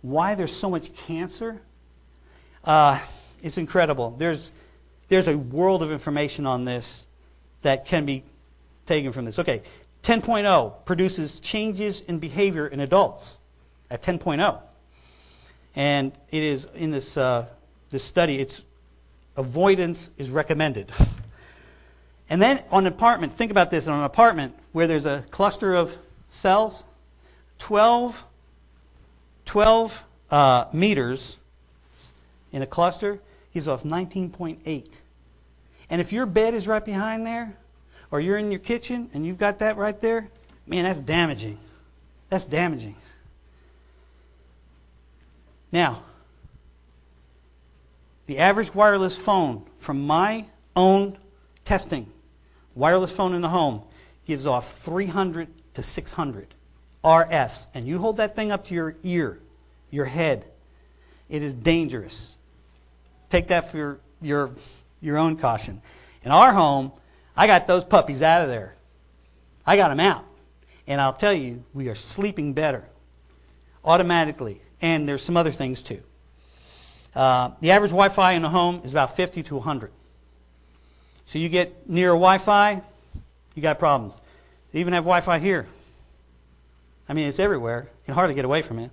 [0.02, 1.60] why there's so much cancer.
[2.64, 3.00] Uh,
[3.42, 4.14] it's incredible.
[4.18, 4.52] There's,
[5.08, 7.06] there's a world of information on this
[7.62, 8.24] that can be
[8.84, 9.38] taken from this.
[9.38, 9.62] Okay,
[10.02, 13.38] 10.0 produces changes in behavior in adults
[13.92, 14.58] at 10.0.
[15.76, 17.46] And it is in this, uh,
[17.90, 18.62] this study, it's
[19.36, 20.90] avoidance is recommended.
[22.30, 25.74] and then on an apartment, think about this on an apartment where there's a cluster
[25.74, 25.96] of
[26.30, 26.84] cells,
[27.58, 28.24] 12,
[29.44, 31.38] 12 uh, meters
[32.50, 33.20] in a cluster
[33.52, 34.86] gives off 19.8.
[35.90, 37.54] And if your bed is right behind there,
[38.10, 40.28] or you're in your kitchen and you've got that right there,
[40.66, 41.58] man, that's damaging.
[42.30, 42.94] That's damaging.
[45.72, 46.02] Now,
[48.26, 50.44] the average wireless phone from my
[50.76, 51.18] own
[51.64, 52.06] testing,
[52.74, 53.82] wireless phone in the home,
[54.26, 56.54] gives off 300 to 600
[57.02, 57.66] RFs.
[57.74, 59.40] And you hold that thing up to your ear,
[59.90, 60.44] your head,
[61.28, 62.36] it is dangerous.
[63.30, 64.50] Take that for your, your,
[65.00, 65.80] your own caution.
[66.24, 66.92] In our home,
[67.34, 68.74] I got those puppies out of there.
[69.66, 70.24] I got them out.
[70.86, 72.84] And I'll tell you, we are sleeping better
[73.84, 74.60] automatically.
[74.82, 76.02] And there's some other things too.
[77.14, 79.90] Uh, the average Wi Fi in a home is about 50 to 100.
[81.24, 82.82] So you get near Wi Fi,
[83.54, 84.20] you got problems.
[84.72, 85.66] They even have Wi Fi here.
[87.08, 87.82] I mean, it's everywhere.
[87.82, 88.90] You can hardly get away from it.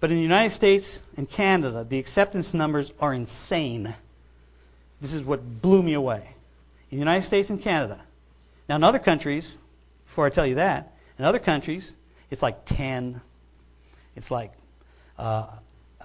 [0.00, 3.94] But in the United States and Canada, the acceptance numbers are insane.
[5.00, 6.28] This is what blew me away.
[6.90, 8.00] In the United States and Canada.
[8.68, 9.58] Now, in other countries,
[10.06, 11.94] before I tell you that, in other countries,
[12.30, 13.20] it's like 10.
[14.16, 14.52] It's like,
[15.18, 15.46] uh,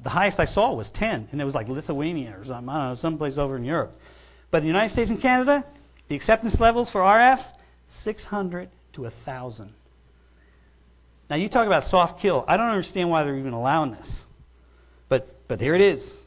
[0.02, 2.90] the highest I saw was 10, and it was like Lithuania or something, I don't
[2.90, 4.00] know, someplace over in Europe.
[4.50, 5.66] But in the United States and Canada,
[6.08, 7.54] the acceptance levels for RFs,
[7.88, 9.74] 600 to 1,000.
[11.30, 12.44] Now, you talk about soft kill.
[12.48, 14.26] I don't understand why they're even allowing this.
[15.08, 16.22] But, but here it is.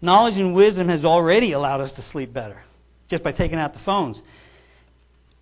[0.00, 2.62] Knowledge and wisdom has already allowed us to sleep better
[3.08, 4.22] just by taking out the phones.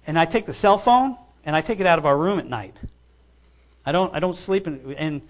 [0.07, 2.47] And I take the cell phone and I take it out of our room at
[2.47, 2.81] night.
[3.89, 5.23] I don't, I don't sleep in, and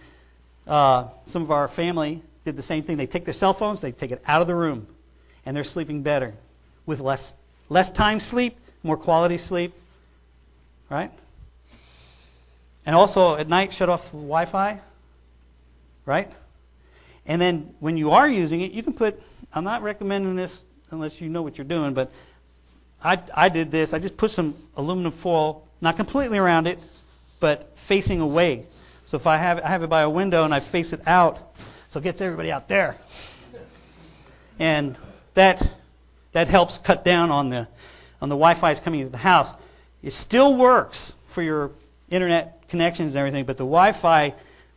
[0.67, 2.97] uh, some of our family did the same thing.
[2.97, 4.89] They take their cell phones, they take it out of the room,
[5.47, 6.35] and they're sleeping better
[6.85, 7.37] with less,
[7.69, 9.73] less time sleep, more quality sleep,
[10.91, 11.13] right?
[12.85, 14.81] And also at night, shut off Wi Fi,
[16.05, 16.33] right?
[17.27, 19.23] And then when you are using it, you can put,
[19.55, 22.11] I'm not recommending this unless you know what you're doing, but
[23.05, 23.95] I, I did this.
[23.95, 26.81] I just put some aluminum foil, not completely around it,
[27.41, 28.67] but facing away.
[29.07, 31.57] So if I have, I have it by a window and I face it out,
[31.89, 32.97] so it gets everybody out there.
[34.59, 34.97] And
[35.35, 35.67] that,
[36.33, 37.69] that helps cut down on the,
[38.21, 39.55] on the Wi-Fi's coming into the house.
[40.03, 41.71] It still works for your
[42.11, 44.35] internet connections and everything, but the Wi Fi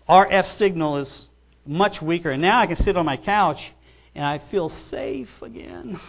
[0.08, 1.28] RF signal is
[1.65, 2.30] much weaker.
[2.30, 3.71] And now I can sit on my couch
[4.15, 6.00] and I feel safe again.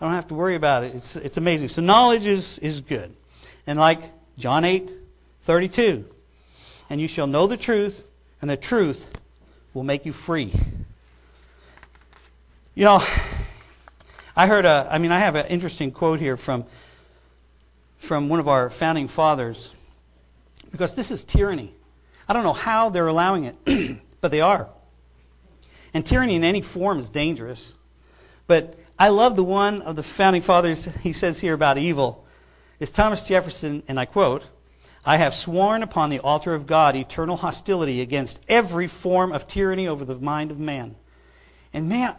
[0.00, 0.94] I don't have to worry about it.
[0.94, 1.68] It's, it's amazing.
[1.68, 3.14] So knowledge is, is good.
[3.66, 4.00] And like
[4.38, 4.90] John 8
[5.42, 6.04] 32,
[6.88, 8.06] and you shall know the truth,
[8.40, 9.10] and the truth
[9.74, 10.52] will make you free.
[12.74, 13.02] You know,
[14.36, 16.64] I heard a, I mean, I have an interesting quote here from,
[17.98, 19.70] from one of our founding fathers
[20.70, 21.74] because this is tyranny.
[22.28, 24.68] I don't know how they're allowing it, but they are.
[25.92, 27.74] And tyranny in any form is dangerous.
[28.46, 32.24] But I love the one of the founding fathers he says here about evil.
[32.78, 34.46] Is Thomas Jefferson, and I quote,
[35.04, 39.88] I have sworn upon the altar of God eternal hostility against every form of tyranny
[39.88, 40.94] over the mind of man.
[41.72, 42.16] And man,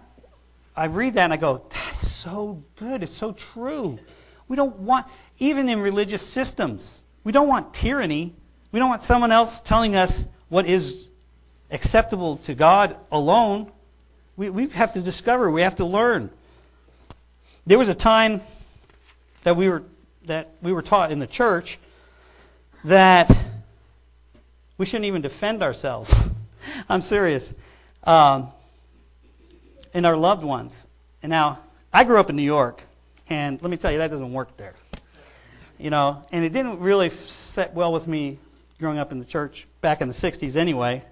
[0.76, 3.04] I read that and I go, that is so good.
[3.04, 4.00] It's so true.
[4.48, 5.06] We don't want,
[5.38, 8.34] even in religious systems, we don't want tyranny.
[8.72, 11.08] We don't want someone else telling us what is
[11.70, 13.72] acceptable to God alone.
[14.38, 16.32] We, we have to discover, we have to learn.
[17.68, 18.42] There was a time
[19.44, 19.84] that we were,
[20.26, 21.78] that we were taught in the church
[22.84, 23.30] that
[24.78, 26.14] we shouldn't even defend ourselves.
[26.90, 27.54] I'm serious.
[28.04, 28.50] Um,
[29.94, 30.88] and our loved ones.
[31.22, 31.60] And now,
[31.94, 32.84] I grew up in New York,
[33.30, 34.74] and let me tell you, that doesn't work there.
[35.78, 38.38] You know, and it didn't really set well with me
[38.80, 41.04] growing up in the church back in the 60s anyway.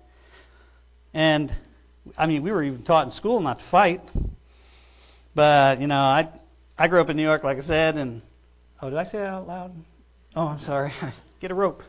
[1.13, 1.51] And
[2.17, 4.01] I mean, we were even taught in school not to fight.
[5.35, 6.27] But, you know, I,
[6.77, 8.21] I grew up in New York, like I said, and
[8.81, 9.75] oh, did I say that out loud?
[10.35, 10.91] Oh, I'm sorry.
[11.39, 11.83] Get a rope.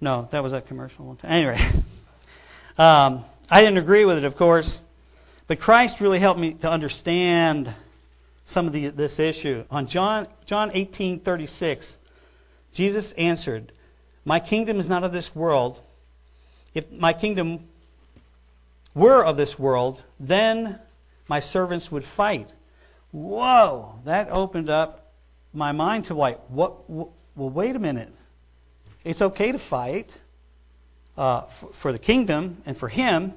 [0.00, 1.32] No, that was a commercial one time.
[1.32, 1.58] Anyway,
[2.78, 4.80] um, I didn't agree with it, of course,
[5.46, 7.72] but Christ really helped me to understand
[8.44, 9.64] some of the, this issue.
[9.70, 11.98] On John, John 18 36,
[12.72, 13.72] Jesus answered,
[14.28, 15.80] my kingdom is not of this world.
[16.74, 17.66] If my kingdom
[18.94, 20.78] were of this world, then
[21.28, 22.52] my servants would fight.
[23.10, 25.14] Whoa, that opened up
[25.54, 26.90] my mind to like, what?
[26.90, 28.12] well, wait a minute.
[29.08, 30.18] It's okay to fight
[31.16, 33.32] uh, for, for the kingdom and for Him,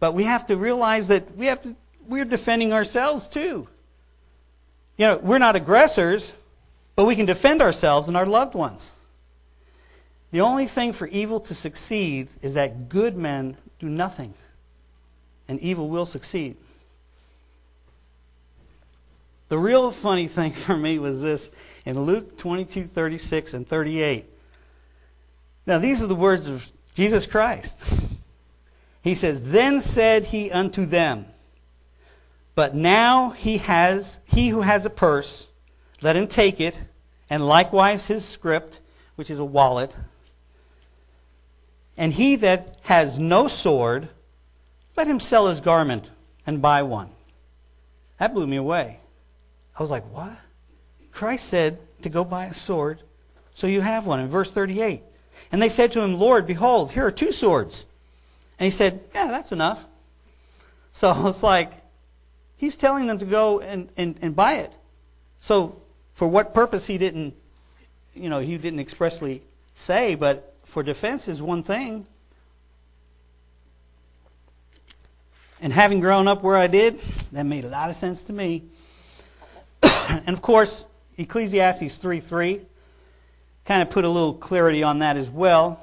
[0.00, 1.76] but we have to realize that we have to.
[2.08, 3.68] We're defending ourselves too.
[4.96, 6.34] You know, we're not aggressors,
[6.96, 8.94] but we can defend ourselves and our loved ones.
[10.30, 14.32] The only thing for evil to succeed is that good men do nothing,
[15.46, 16.56] and evil will succeed.
[19.48, 21.50] The real funny thing for me was this
[21.84, 24.30] in Luke 22 36 and 38.
[25.66, 27.86] Now, these are the words of Jesus Christ.
[29.02, 31.26] He says, Then said he unto them,
[32.54, 35.48] But now he has he who has a purse,
[36.00, 36.80] let him take it,
[37.28, 38.76] and likewise his scrip,
[39.16, 39.96] which is a wallet.
[41.96, 44.08] And he that has no sword,
[44.96, 46.10] let him sell his garment
[46.46, 47.10] and buy one.
[48.18, 49.00] That blew me away.
[49.76, 50.38] I was like, What?
[51.10, 53.02] Christ said to go buy a sword,
[53.52, 55.02] so you have one in verse 38.
[55.50, 57.84] And they said to him, Lord, behold, here are two swords.
[58.58, 59.86] And he said, Yeah, that's enough.
[60.92, 61.72] So it's like,
[62.56, 64.72] he's telling them to go and, and, and buy it.
[65.40, 65.82] So
[66.14, 67.34] for what purpose he didn't,
[68.14, 69.42] you know, he didn't expressly
[69.74, 72.06] say, but for defense is one thing.
[75.60, 77.00] And having grown up where I did,
[77.32, 78.64] that made a lot of sense to me.
[80.08, 82.60] and of course, Ecclesiastes 3 3
[83.64, 85.80] kind of put a little clarity on that as well.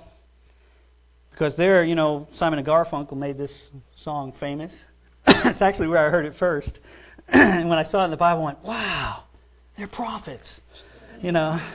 [1.31, 4.85] Because there, you know, Simon and Garfunkel made this song famous.
[5.45, 6.79] It's actually where I heard it first.
[7.29, 9.23] and when I saw it in the Bible, I went, wow,
[9.75, 10.61] they're prophets.
[11.21, 11.59] You know.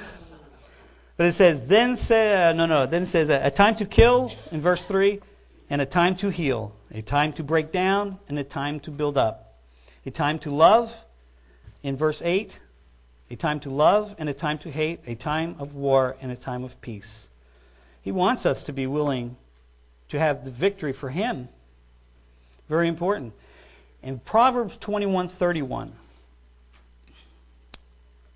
[1.17, 3.85] But it says, then say, uh, no, no, then it says, a, a time to
[3.85, 5.21] kill in verse 3,
[5.71, 9.17] and a time to heal, a time to break down, and a time to build
[9.17, 9.61] up,
[10.05, 11.05] a time to love
[11.85, 12.59] in verse 8,
[13.31, 16.37] a time to love and a time to hate, a time of war and a
[16.37, 17.29] time of peace.
[18.03, 19.37] He wants us to be willing
[20.09, 21.49] to have the victory for him.
[22.69, 23.33] Very important.
[24.03, 25.93] In Proverbs 21:31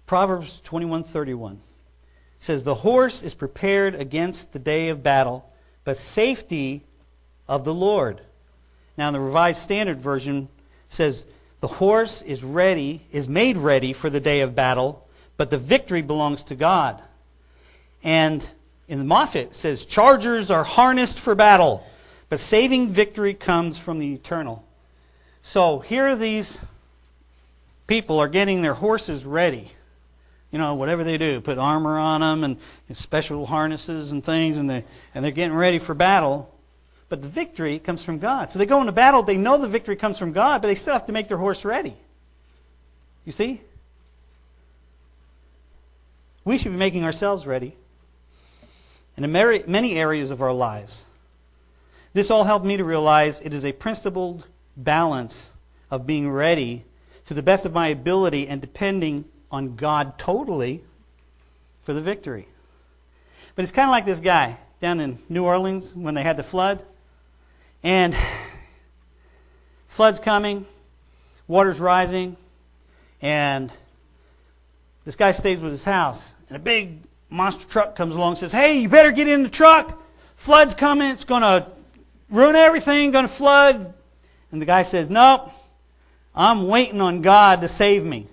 [0.07, 1.59] Proverbs 21:31
[2.41, 5.53] says the horse is prepared against the day of battle,
[5.85, 6.85] but safety
[7.47, 8.23] of the Lord.
[8.97, 10.49] Now the Revised Standard Version
[10.89, 11.25] says
[11.61, 16.03] the horse is ready, is made ready for the day of battle, but the victory
[16.03, 17.03] belongs to God.
[18.03, 18.49] And
[18.87, 21.85] in the Moffatt says chargers are harnessed for battle,
[22.29, 24.65] but saving victory comes from the eternal.
[25.43, 26.61] So here these
[27.87, 29.71] people are getting their horses ready.
[30.53, 32.57] You know, whatever they do, put armor on them and
[32.97, 36.55] special harnesses and things, and, they, and they're getting ready for battle.
[37.09, 38.51] But the victory comes from God.
[38.51, 40.93] So they go into battle, they know the victory comes from God, but they still
[40.93, 41.95] have to make their horse ready.
[43.25, 43.63] You see?
[46.45, 47.75] We should be making ourselves ready
[49.17, 51.05] in many areas of our lives.
[52.13, 55.51] This all helped me to realize it is a principled balance
[55.91, 56.85] of being ready
[57.27, 60.83] to the best of my ability and depending on God totally
[61.81, 62.49] for the victory.
[63.55, 66.43] But it's kind of like this guy down in New Orleans when they had the
[66.43, 66.83] flood.
[67.83, 68.17] And
[69.87, 70.67] flood's coming,
[71.47, 72.37] water's rising,
[73.23, 73.73] and
[75.05, 76.35] this guy stays with his house.
[76.49, 76.99] And a big
[77.31, 80.01] monster truck comes along and says, Hey, you better get in the truck.
[80.37, 81.11] Flood's coming.
[81.11, 81.67] It's going to
[82.31, 83.95] ruin everything, going to flood.
[84.53, 85.51] And the guy says, Nope,
[86.35, 88.27] I'm waiting on God to save me.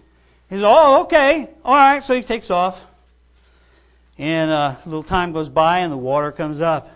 [0.49, 1.49] He says, Oh, okay.
[1.63, 2.03] All right.
[2.03, 2.86] So he takes off.
[4.17, 6.89] And uh, a little time goes by, and the water comes up.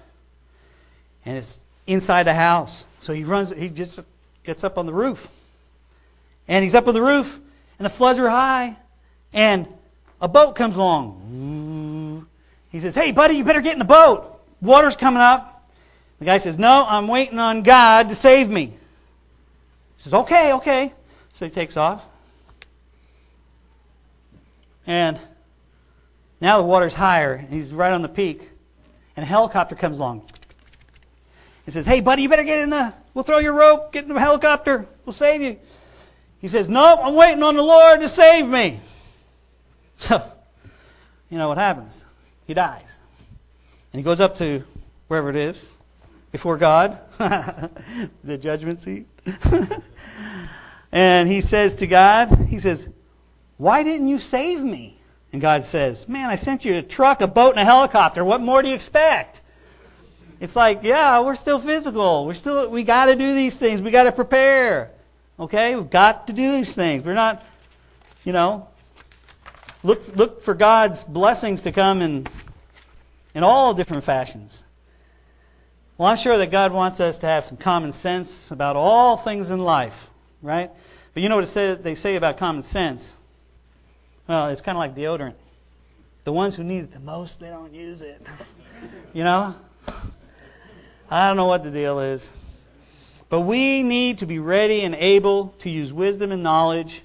[1.26, 1.60] And it's
[1.90, 2.86] inside the house.
[3.00, 4.00] So he runs, he just
[4.44, 5.28] gets up on the roof.
[6.48, 7.40] And he's up on the roof,
[7.78, 8.76] and the floods are high,
[9.34, 9.68] and
[10.22, 12.28] a boat comes along.
[12.72, 14.42] He says, Hey, buddy, you better get in the boat.
[14.62, 15.70] Water's coming up.
[16.20, 18.66] The guy says, No, I'm waiting on God to save me.
[18.66, 18.74] He
[19.98, 20.94] says, Okay, okay.
[21.34, 22.06] So he takes off.
[24.86, 25.20] And
[26.42, 27.34] now the water's higher.
[27.34, 28.50] and He's right on the peak.
[29.16, 30.24] And a helicopter comes along.
[31.70, 34.12] He says, Hey, buddy, you better get in the, we'll throw your rope, get in
[34.12, 35.60] the helicopter, we'll save you.
[36.42, 38.80] He says, Nope, I'm waiting on the Lord to save me.
[39.98, 40.24] So,
[41.30, 42.06] you know what happens?
[42.48, 43.02] He dies.
[43.92, 44.64] And he goes up to
[45.10, 45.72] wherever it is,
[46.32, 46.98] before God,
[48.24, 49.06] the judgment seat.
[50.92, 52.90] and he says to God, He says,
[53.58, 54.98] Why didn't you save me?
[55.34, 58.24] And God says, Man, I sent you a truck, a boat, and a helicopter.
[58.26, 59.42] What more do you expect?
[60.40, 62.26] It's like, yeah, we're still physical.
[62.26, 63.82] We're still we got to do these things.
[63.82, 64.92] We got to prepare.
[65.40, 65.76] Okay?
[65.76, 67.04] We've got to do these things.
[67.04, 67.44] We're not,
[68.24, 68.68] you know,
[69.84, 72.28] look look for God's blessings to come in
[73.34, 74.64] in all different fashions.
[75.98, 79.52] Well, I'm sure that God wants us to have some common sense about all things
[79.52, 80.10] in life,
[80.42, 80.72] right?
[81.14, 83.18] But you know what say, they say about common sense?
[84.26, 85.34] Well, it's kind of like deodorant.
[86.24, 88.26] The ones who need it the most, they don't use it.
[89.12, 89.56] You know?
[91.12, 92.32] I don't know what the deal is.
[93.30, 97.04] But we need to be ready and able to use wisdom and knowledge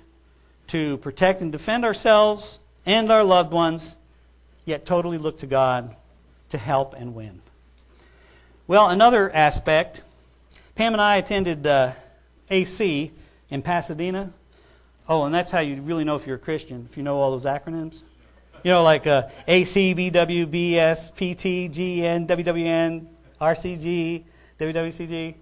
[0.69, 3.97] to protect and defend ourselves and our loved ones,
[4.65, 5.95] yet totally look to God
[6.51, 7.41] to help and win.
[8.67, 10.03] Well, another aspect
[10.75, 11.93] Pam and I attended uh,
[12.51, 13.13] AC
[13.49, 14.33] in Pasadena.
[15.09, 17.31] Oh, and that's how you really know if you're a Christian, if you know all
[17.31, 18.03] those acronyms.
[18.65, 23.07] You know, like uh, AC, BW, BS, PT, GN, WWN,
[23.45, 24.25] RCG,
[24.59, 25.35] WWCG.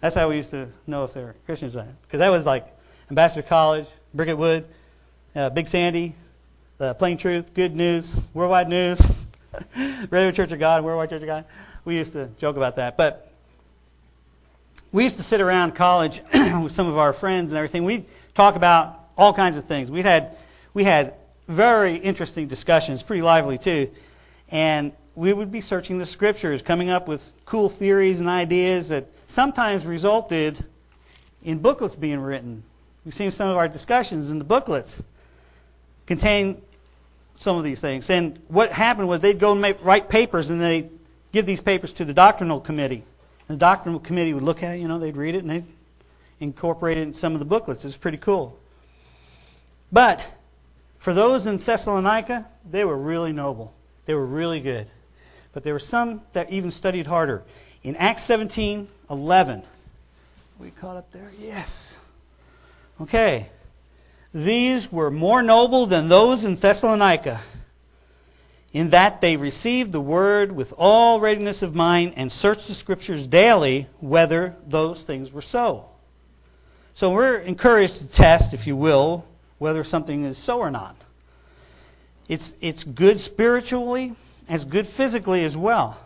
[0.00, 1.74] That's how we used to know if they're Christians.
[1.74, 2.66] Because that was like
[3.10, 4.66] Ambassador College, Bricket Wood,
[5.36, 6.14] uh, Big Sandy,
[6.78, 9.00] the Plain Truth, Good News, Worldwide News,
[10.10, 11.44] Radio Church of God, Worldwide Church of God.
[11.84, 12.96] We used to joke about that.
[12.96, 13.32] But
[14.90, 17.84] we used to sit around college with some of our friends and everything.
[17.84, 19.90] We'd talk about all kinds of things.
[19.90, 20.36] We had,
[20.74, 21.14] we had
[21.46, 23.90] very interesting discussions, pretty lively too.
[24.50, 29.06] And we would be searching the scriptures, coming up with cool theories and ideas that
[29.26, 30.64] sometimes resulted
[31.44, 32.62] in booklets being written.
[33.04, 35.02] We've seen some of our discussions in the booklets
[36.06, 36.62] contain
[37.34, 38.08] some of these things.
[38.10, 40.90] And what happened was they'd go and make, write papers and they'd
[41.32, 43.02] give these papers to the doctrinal committee.
[43.48, 45.64] And the doctrinal committee would look at it, you know, they'd read it and they'd
[46.40, 47.84] incorporate it in some of the booklets.
[47.84, 48.58] It's pretty cool.
[49.90, 50.24] But
[50.98, 53.74] for those in Thessalonica, they were really noble.
[54.06, 54.88] They were really good.
[55.52, 57.42] But there were some that even studied harder.
[57.82, 59.62] In Acts 17 11,
[60.58, 61.30] we caught up there?
[61.38, 61.98] Yes.
[63.00, 63.48] Okay.
[64.32, 67.40] These were more noble than those in Thessalonica,
[68.72, 73.26] in that they received the word with all readiness of mind and searched the scriptures
[73.26, 75.86] daily whether those things were so.
[76.94, 79.26] So we're encouraged to test, if you will,
[79.58, 80.96] whether something is so or not.
[82.28, 84.14] It's, it's good spiritually,
[84.54, 85.98] it's good physically as well.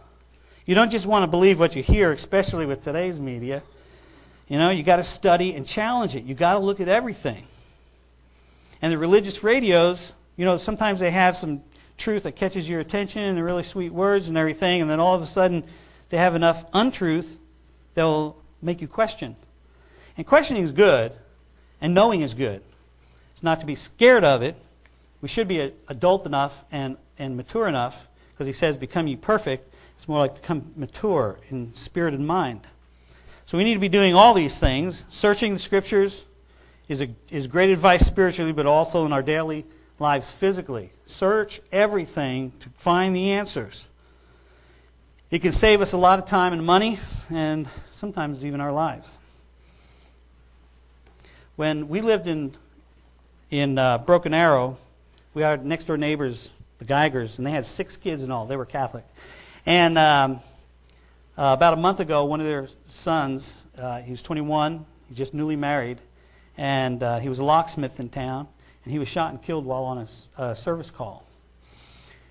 [0.66, 3.62] You don't just want to believe what you hear, especially with today's media.
[4.48, 6.24] You know, you got to study and challenge it.
[6.24, 7.46] You got to look at everything.
[8.82, 11.62] And the religious radios, you know, sometimes they have some
[11.96, 15.14] truth that catches your attention and the really sweet words and everything, and then all
[15.14, 15.64] of a sudden
[16.10, 17.38] they have enough untruth
[17.94, 19.34] that will make you question.
[20.16, 21.12] And questioning is good,
[21.80, 22.62] and knowing is good.
[23.32, 24.56] It's not to be scared of it.
[25.20, 28.06] We should be adult enough and, and mature enough,
[28.36, 29.74] because he says, Become ye perfect.
[29.96, 32.60] It's more like become mature in spirit and mind.
[33.46, 36.26] So we need to be doing all these things, searching the scriptures,
[36.88, 39.64] is, a, is great advice spiritually, but also in our daily
[39.98, 40.90] lives physically.
[41.06, 43.88] Search everything to find the answers.
[45.30, 46.98] It can save us a lot of time and money,
[47.30, 49.18] and sometimes even our lives.
[51.56, 52.52] When we lived in,
[53.50, 54.76] in uh, Broken Arrow,
[55.34, 58.46] we had next door neighbors, the Geigers, and they had six kids and all.
[58.46, 59.04] They were Catholic.
[59.64, 60.40] And um,
[61.38, 65.34] uh, about a month ago, one of their sons, uh, he was 21, he just
[65.34, 65.98] newly married,
[66.56, 68.48] and uh, he was a locksmith in town,
[68.84, 70.06] and he was shot and killed while on
[70.38, 71.26] a service call.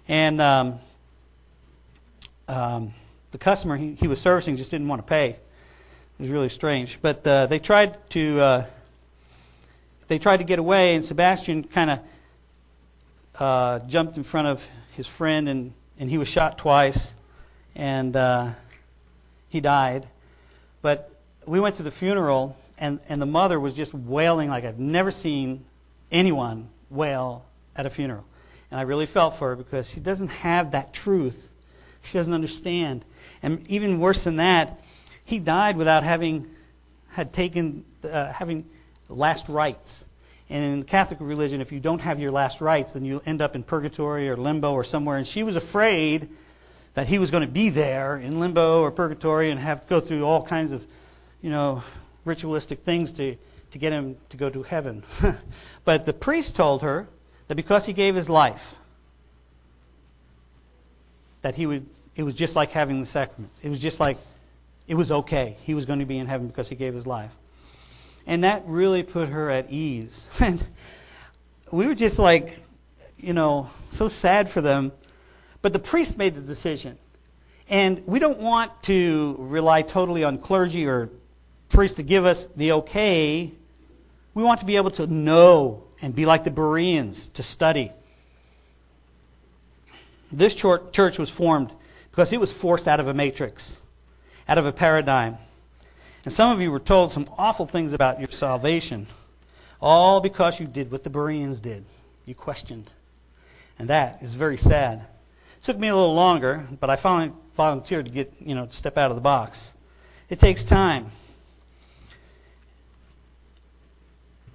[0.07, 0.75] And um,
[2.47, 2.93] um,
[3.31, 5.29] the customer he, he, was servicing just didn't want to pay.
[5.29, 5.39] It
[6.19, 6.99] was really strange.
[7.01, 8.65] But uh, they tried to uh,
[10.07, 11.99] they tried to get away, and Sebastian kind of
[13.39, 17.13] uh, jumped in front of his friend, and, and he was shot twice,
[17.75, 18.49] and uh,
[19.49, 20.07] he died.
[20.81, 21.11] But
[21.45, 25.11] we went to the funeral and, and the mother was just wailing like I've never
[25.11, 25.65] seen
[26.11, 28.25] anyone wail at a funeral.
[28.71, 31.51] And I really felt for her because she doesn't have that truth.
[32.03, 33.05] She doesn't understand.
[33.41, 34.79] And even worse than that,
[35.23, 36.49] he died without having
[37.09, 38.65] had taken uh, having
[39.07, 40.05] last rites.
[40.49, 43.41] And in the Catholic religion, if you don't have your last rites, then you end
[43.41, 45.17] up in purgatory or limbo or somewhere.
[45.17, 46.29] And she was afraid
[46.93, 49.99] that he was going to be there in limbo or purgatory and have to go
[49.99, 50.85] through all kinds of,
[51.41, 51.83] you know,
[52.25, 53.35] ritualistic things to,
[53.71, 55.03] to get him to go to heaven.
[55.85, 57.07] but the priest told her
[57.47, 58.75] that because he gave his life,
[61.41, 61.85] that he would,
[62.15, 63.51] it was just like having the sacrament.
[63.63, 64.17] It was just like,
[64.87, 65.57] it was okay.
[65.63, 67.31] He was going to be in heaven because he gave his life.
[68.27, 70.29] And that really put her at ease.
[70.41, 70.65] And
[71.71, 72.61] we were just like,
[73.17, 74.91] you know, so sad for them.
[75.61, 76.97] But the priest made the decision.
[77.69, 81.09] And we don't want to rely totally on clergy or
[81.69, 83.51] priests to give us the okay,
[84.35, 87.91] we want to be able to know and be like the Bereans to study.
[90.31, 91.73] This church was formed
[92.11, 93.81] because it was forced out of a matrix,
[94.47, 95.37] out of a paradigm.
[96.25, 99.05] And some of you were told some awful things about your salvation,
[99.79, 101.85] all because you did what the Bereans did.
[102.25, 102.91] You questioned.
[103.77, 105.05] And that is very sad.
[105.57, 108.73] It took me a little longer, but I finally volunteered to get, you know, to
[108.73, 109.75] step out of the box.
[110.27, 111.11] It takes time.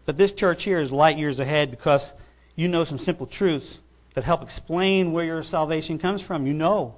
[0.06, 2.12] But this church here is light years ahead because
[2.56, 3.78] you know some simple truths
[4.14, 6.48] that help explain where your salvation comes from.
[6.48, 6.96] You know.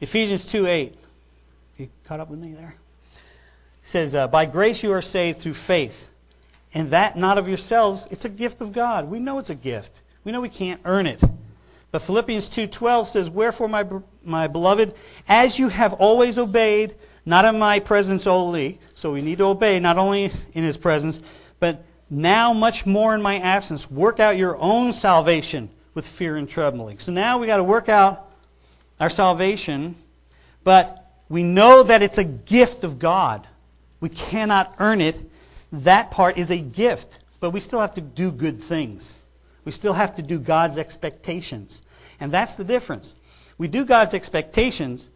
[0.00, 0.94] Ephesians 2 8.
[1.76, 2.74] You caught up with me there?
[3.90, 6.10] Says, uh, By grace you are saved through faith,
[6.72, 8.06] and that not of yourselves.
[8.10, 9.10] It's a gift of God.
[9.10, 10.02] We know it's a gift.
[10.24, 11.20] We know we can't earn it.
[11.90, 13.84] But Philippians 2:12 says, "Wherefore, my,
[14.24, 14.94] my beloved,
[15.28, 16.94] as you have always obeyed,
[17.26, 21.20] not in my presence only, so we need to obey not only in his presence,
[21.58, 26.48] but now much more in my absence, work out your own salvation with fear and
[26.48, 28.30] trembling." So now we got to work out
[29.00, 29.96] our salvation,
[30.62, 33.48] but we know that it's a gift of God.
[34.00, 35.30] We cannot earn it.
[35.72, 39.20] That part is a gift, but we still have to do good things.
[39.64, 41.82] We still have to do God's expectations.
[42.18, 43.14] And that's the difference.
[43.58, 45.08] We do God's expectations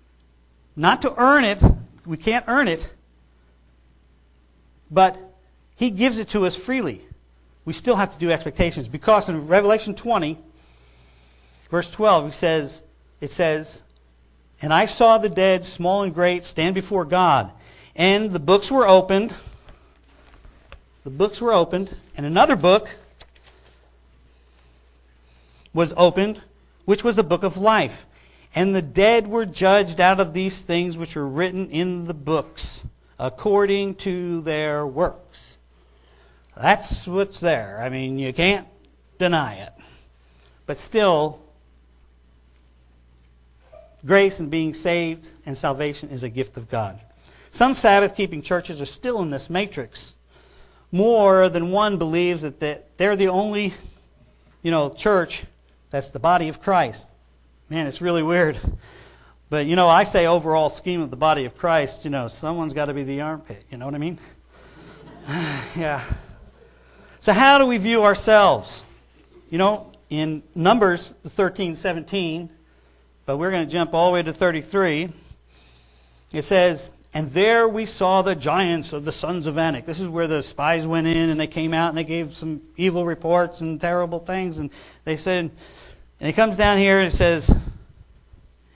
[0.77, 1.63] not to earn it,
[2.05, 2.93] we can't earn it,
[4.91, 5.17] but
[5.77, 7.01] He gives it to us freely.
[7.65, 10.37] We still have to do expectations because in Revelation 20,
[11.71, 12.83] verse 12, he says,
[13.21, 13.83] it says,
[14.61, 17.51] And I saw the dead, small and great, stand before God.
[17.97, 19.35] And the books were opened.
[21.05, 21.95] The books were opened.
[22.17, 22.97] And another book
[25.73, 26.41] was opened,
[26.85, 28.07] which was the book of life.
[28.55, 32.85] And the dead were judged out of these things which were written in the books,
[33.19, 35.59] according to their works.
[36.57, 37.81] That's what's there.
[37.83, 38.69] I mean, you can't
[39.19, 39.73] deny it.
[40.67, 41.41] But still,
[44.07, 47.01] grace and being saved and salvation is a gift of God.
[47.55, 50.15] Some Sabbath keeping churches are still in this matrix.
[50.91, 52.59] More than one believes that
[52.99, 53.73] they're the only,
[54.65, 55.45] you know, church
[55.89, 57.09] that's the body of Christ.
[57.71, 58.59] Man, it's really weird.
[59.51, 62.75] But, you know, I say overall scheme of the body of Christ, you know, someone's
[62.75, 63.65] got to be the armpit.
[63.71, 64.19] You know what I mean?
[65.77, 66.03] yeah.
[67.21, 68.85] So, how do we view ourselves?
[69.49, 72.51] You know, in Numbers 13, 17,
[73.27, 75.11] but we're going to jump all the way to 33,
[76.33, 79.85] it says, And there we saw the giants of the sons of Anak.
[79.85, 82.61] This is where the spies went in and they came out and they gave some
[82.77, 84.59] evil reports and terrible things.
[84.59, 84.69] And
[85.05, 85.53] they said,
[86.19, 87.55] and he comes down here and says,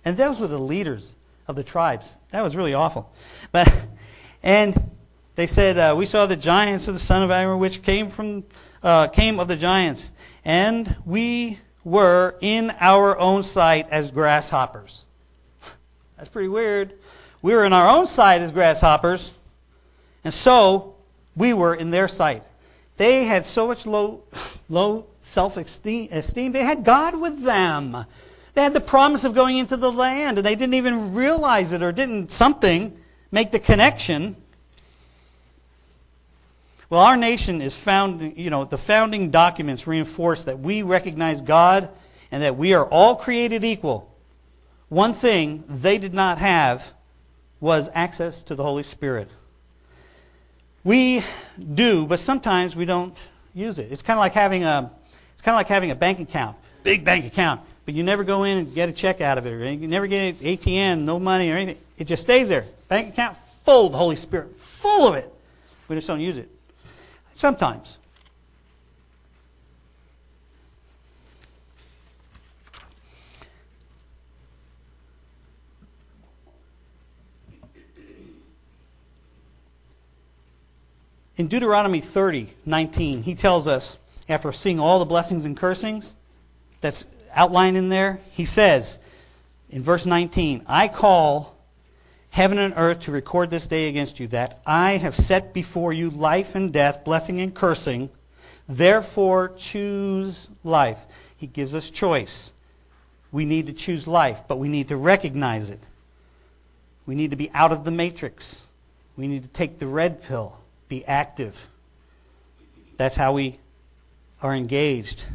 [0.05, 1.17] and those were the leaders
[1.49, 2.15] of the tribes.
[2.31, 3.13] That was really awful.
[3.51, 3.87] But
[4.45, 4.89] and
[5.35, 8.45] they said, uh, we saw the giants of the son of Amor, which came from
[8.83, 10.13] uh, came of the giants,
[10.45, 15.05] and we were in our own sight as grasshoppers.
[16.17, 16.93] That's pretty weird.
[17.41, 19.33] We were in our own sight as grasshoppers,
[20.25, 20.97] and so
[21.37, 22.43] we were in their sight.
[22.97, 24.23] They had so much low,
[24.69, 26.53] low self esteem.
[26.53, 28.05] They had God with them.
[28.55, 31.83] They had the promise of going into the land, and they didn't even realize it
[31.83, 32.99] or didn't something
[33.31, 34.35] make the connection.
[36.91, 41.91] Well, our nation is found, you know, the founding documents reinforce that we recognize God
[42.33, 44.13] and that we are all created equal.
[44.89, 46.93] One thing they did not have
[47.61, 49.29] was access to the Holy Spirit.
[50.85, 51.23] We
[51.75, 53.17] do, but sometimes we don't
[53.55, 53.93] use it.
[53.93, 54.91] It's kind of like having a
[55.35, 58.45] it's kind of like having a bank account, big bank account, but you never go
[58.45, 61.19] in and get a check out of it, or you never get an ATM, no
[61.19, 61.79] money or anything.
[61.97, 62.65] It just stays there.
[62.89, 65.33] Bank account full of the Holy Spirit, full of it.
[65.89, 66.49] We just don't use it.
[67.35, 67.98] Sometimes.
[81.39, 83.97] In Deuteronomy 30, 19, he tells us
[84.29, 86.17] after seeing all the blessings and cursings
[86.81, 88.99] that's outlined in there, he says
[89.71, 91.57] in verse 19, I call
[92.31, 96.11] heaven and earth to record this day against you that I have set before you
[96.11, 98.11] life and death, blessing and cursing.
[98.69, 101.07] Therefore, choose life.
[101.37, 102.53] He gives us choice.
[103.31, 105.81] We need to choose life, but we need to recognize it.
[107.07, 108.67] We need to be out of the matrix.
[109.17, 110.59] We need to take the red pill,
[110.89, 111.69] be active.
[112.97, 113.59] That's how we
[114.43, 115.27] are engaged.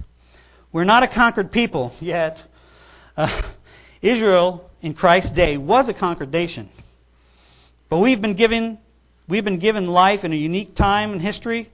[0.71, 2.43] We're not a conquered people yet.
[3.15, 3.41] Uh,
[4.01, 6.69] Israel in Christ's day was a conquered nation.
[7.89, 8.79] But we've been given
[9.27, 11.69] we've been given life in a unique time in history,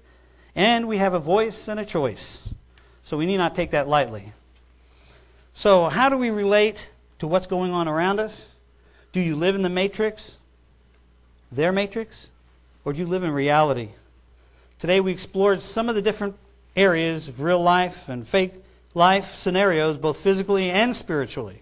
[0.56, 2.54] and we have a voice and a choice.
[3.04, 4.34] So we need not take that lightly.
[5.54, 8.56] So how do we relate to what's going on around us?
[9.12, 10.38] Do you live in the matrix?
[11.52, 12.30] Their matrix?
[12.86, 13.90] Or do you live in reality?
[14.78, 16.36] Today we explored some of the different
[16.76, 18.54] areas of real life and fake
[18.94, 21.62] life scenarios, both physically and spiritually,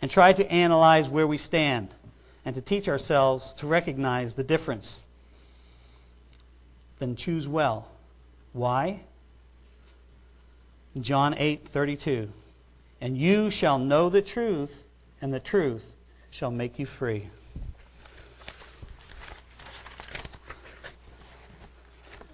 [0.00, 1.88] and tried to analyze where we stand
[2.44, 5.00] and to teach ourselves to recognize the difference.
[6.98, 7.88] Then choose well.
[8.52, 9.00] Why?
[11.00, 12.30] John 8:32.
[13.00, 14.84] And you shall know the truth,
[15.22, 15.94] and the truth
[16.30, 17.28] shall make you free.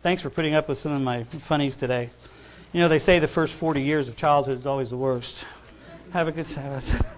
[0.04, 2.10] Thanks for putting up with some of my funnies today.
[2.74, 5.46] You know, they say the first 40 years of childhood is always the worst.
[6.12, 7.10] Have a good Sabbath.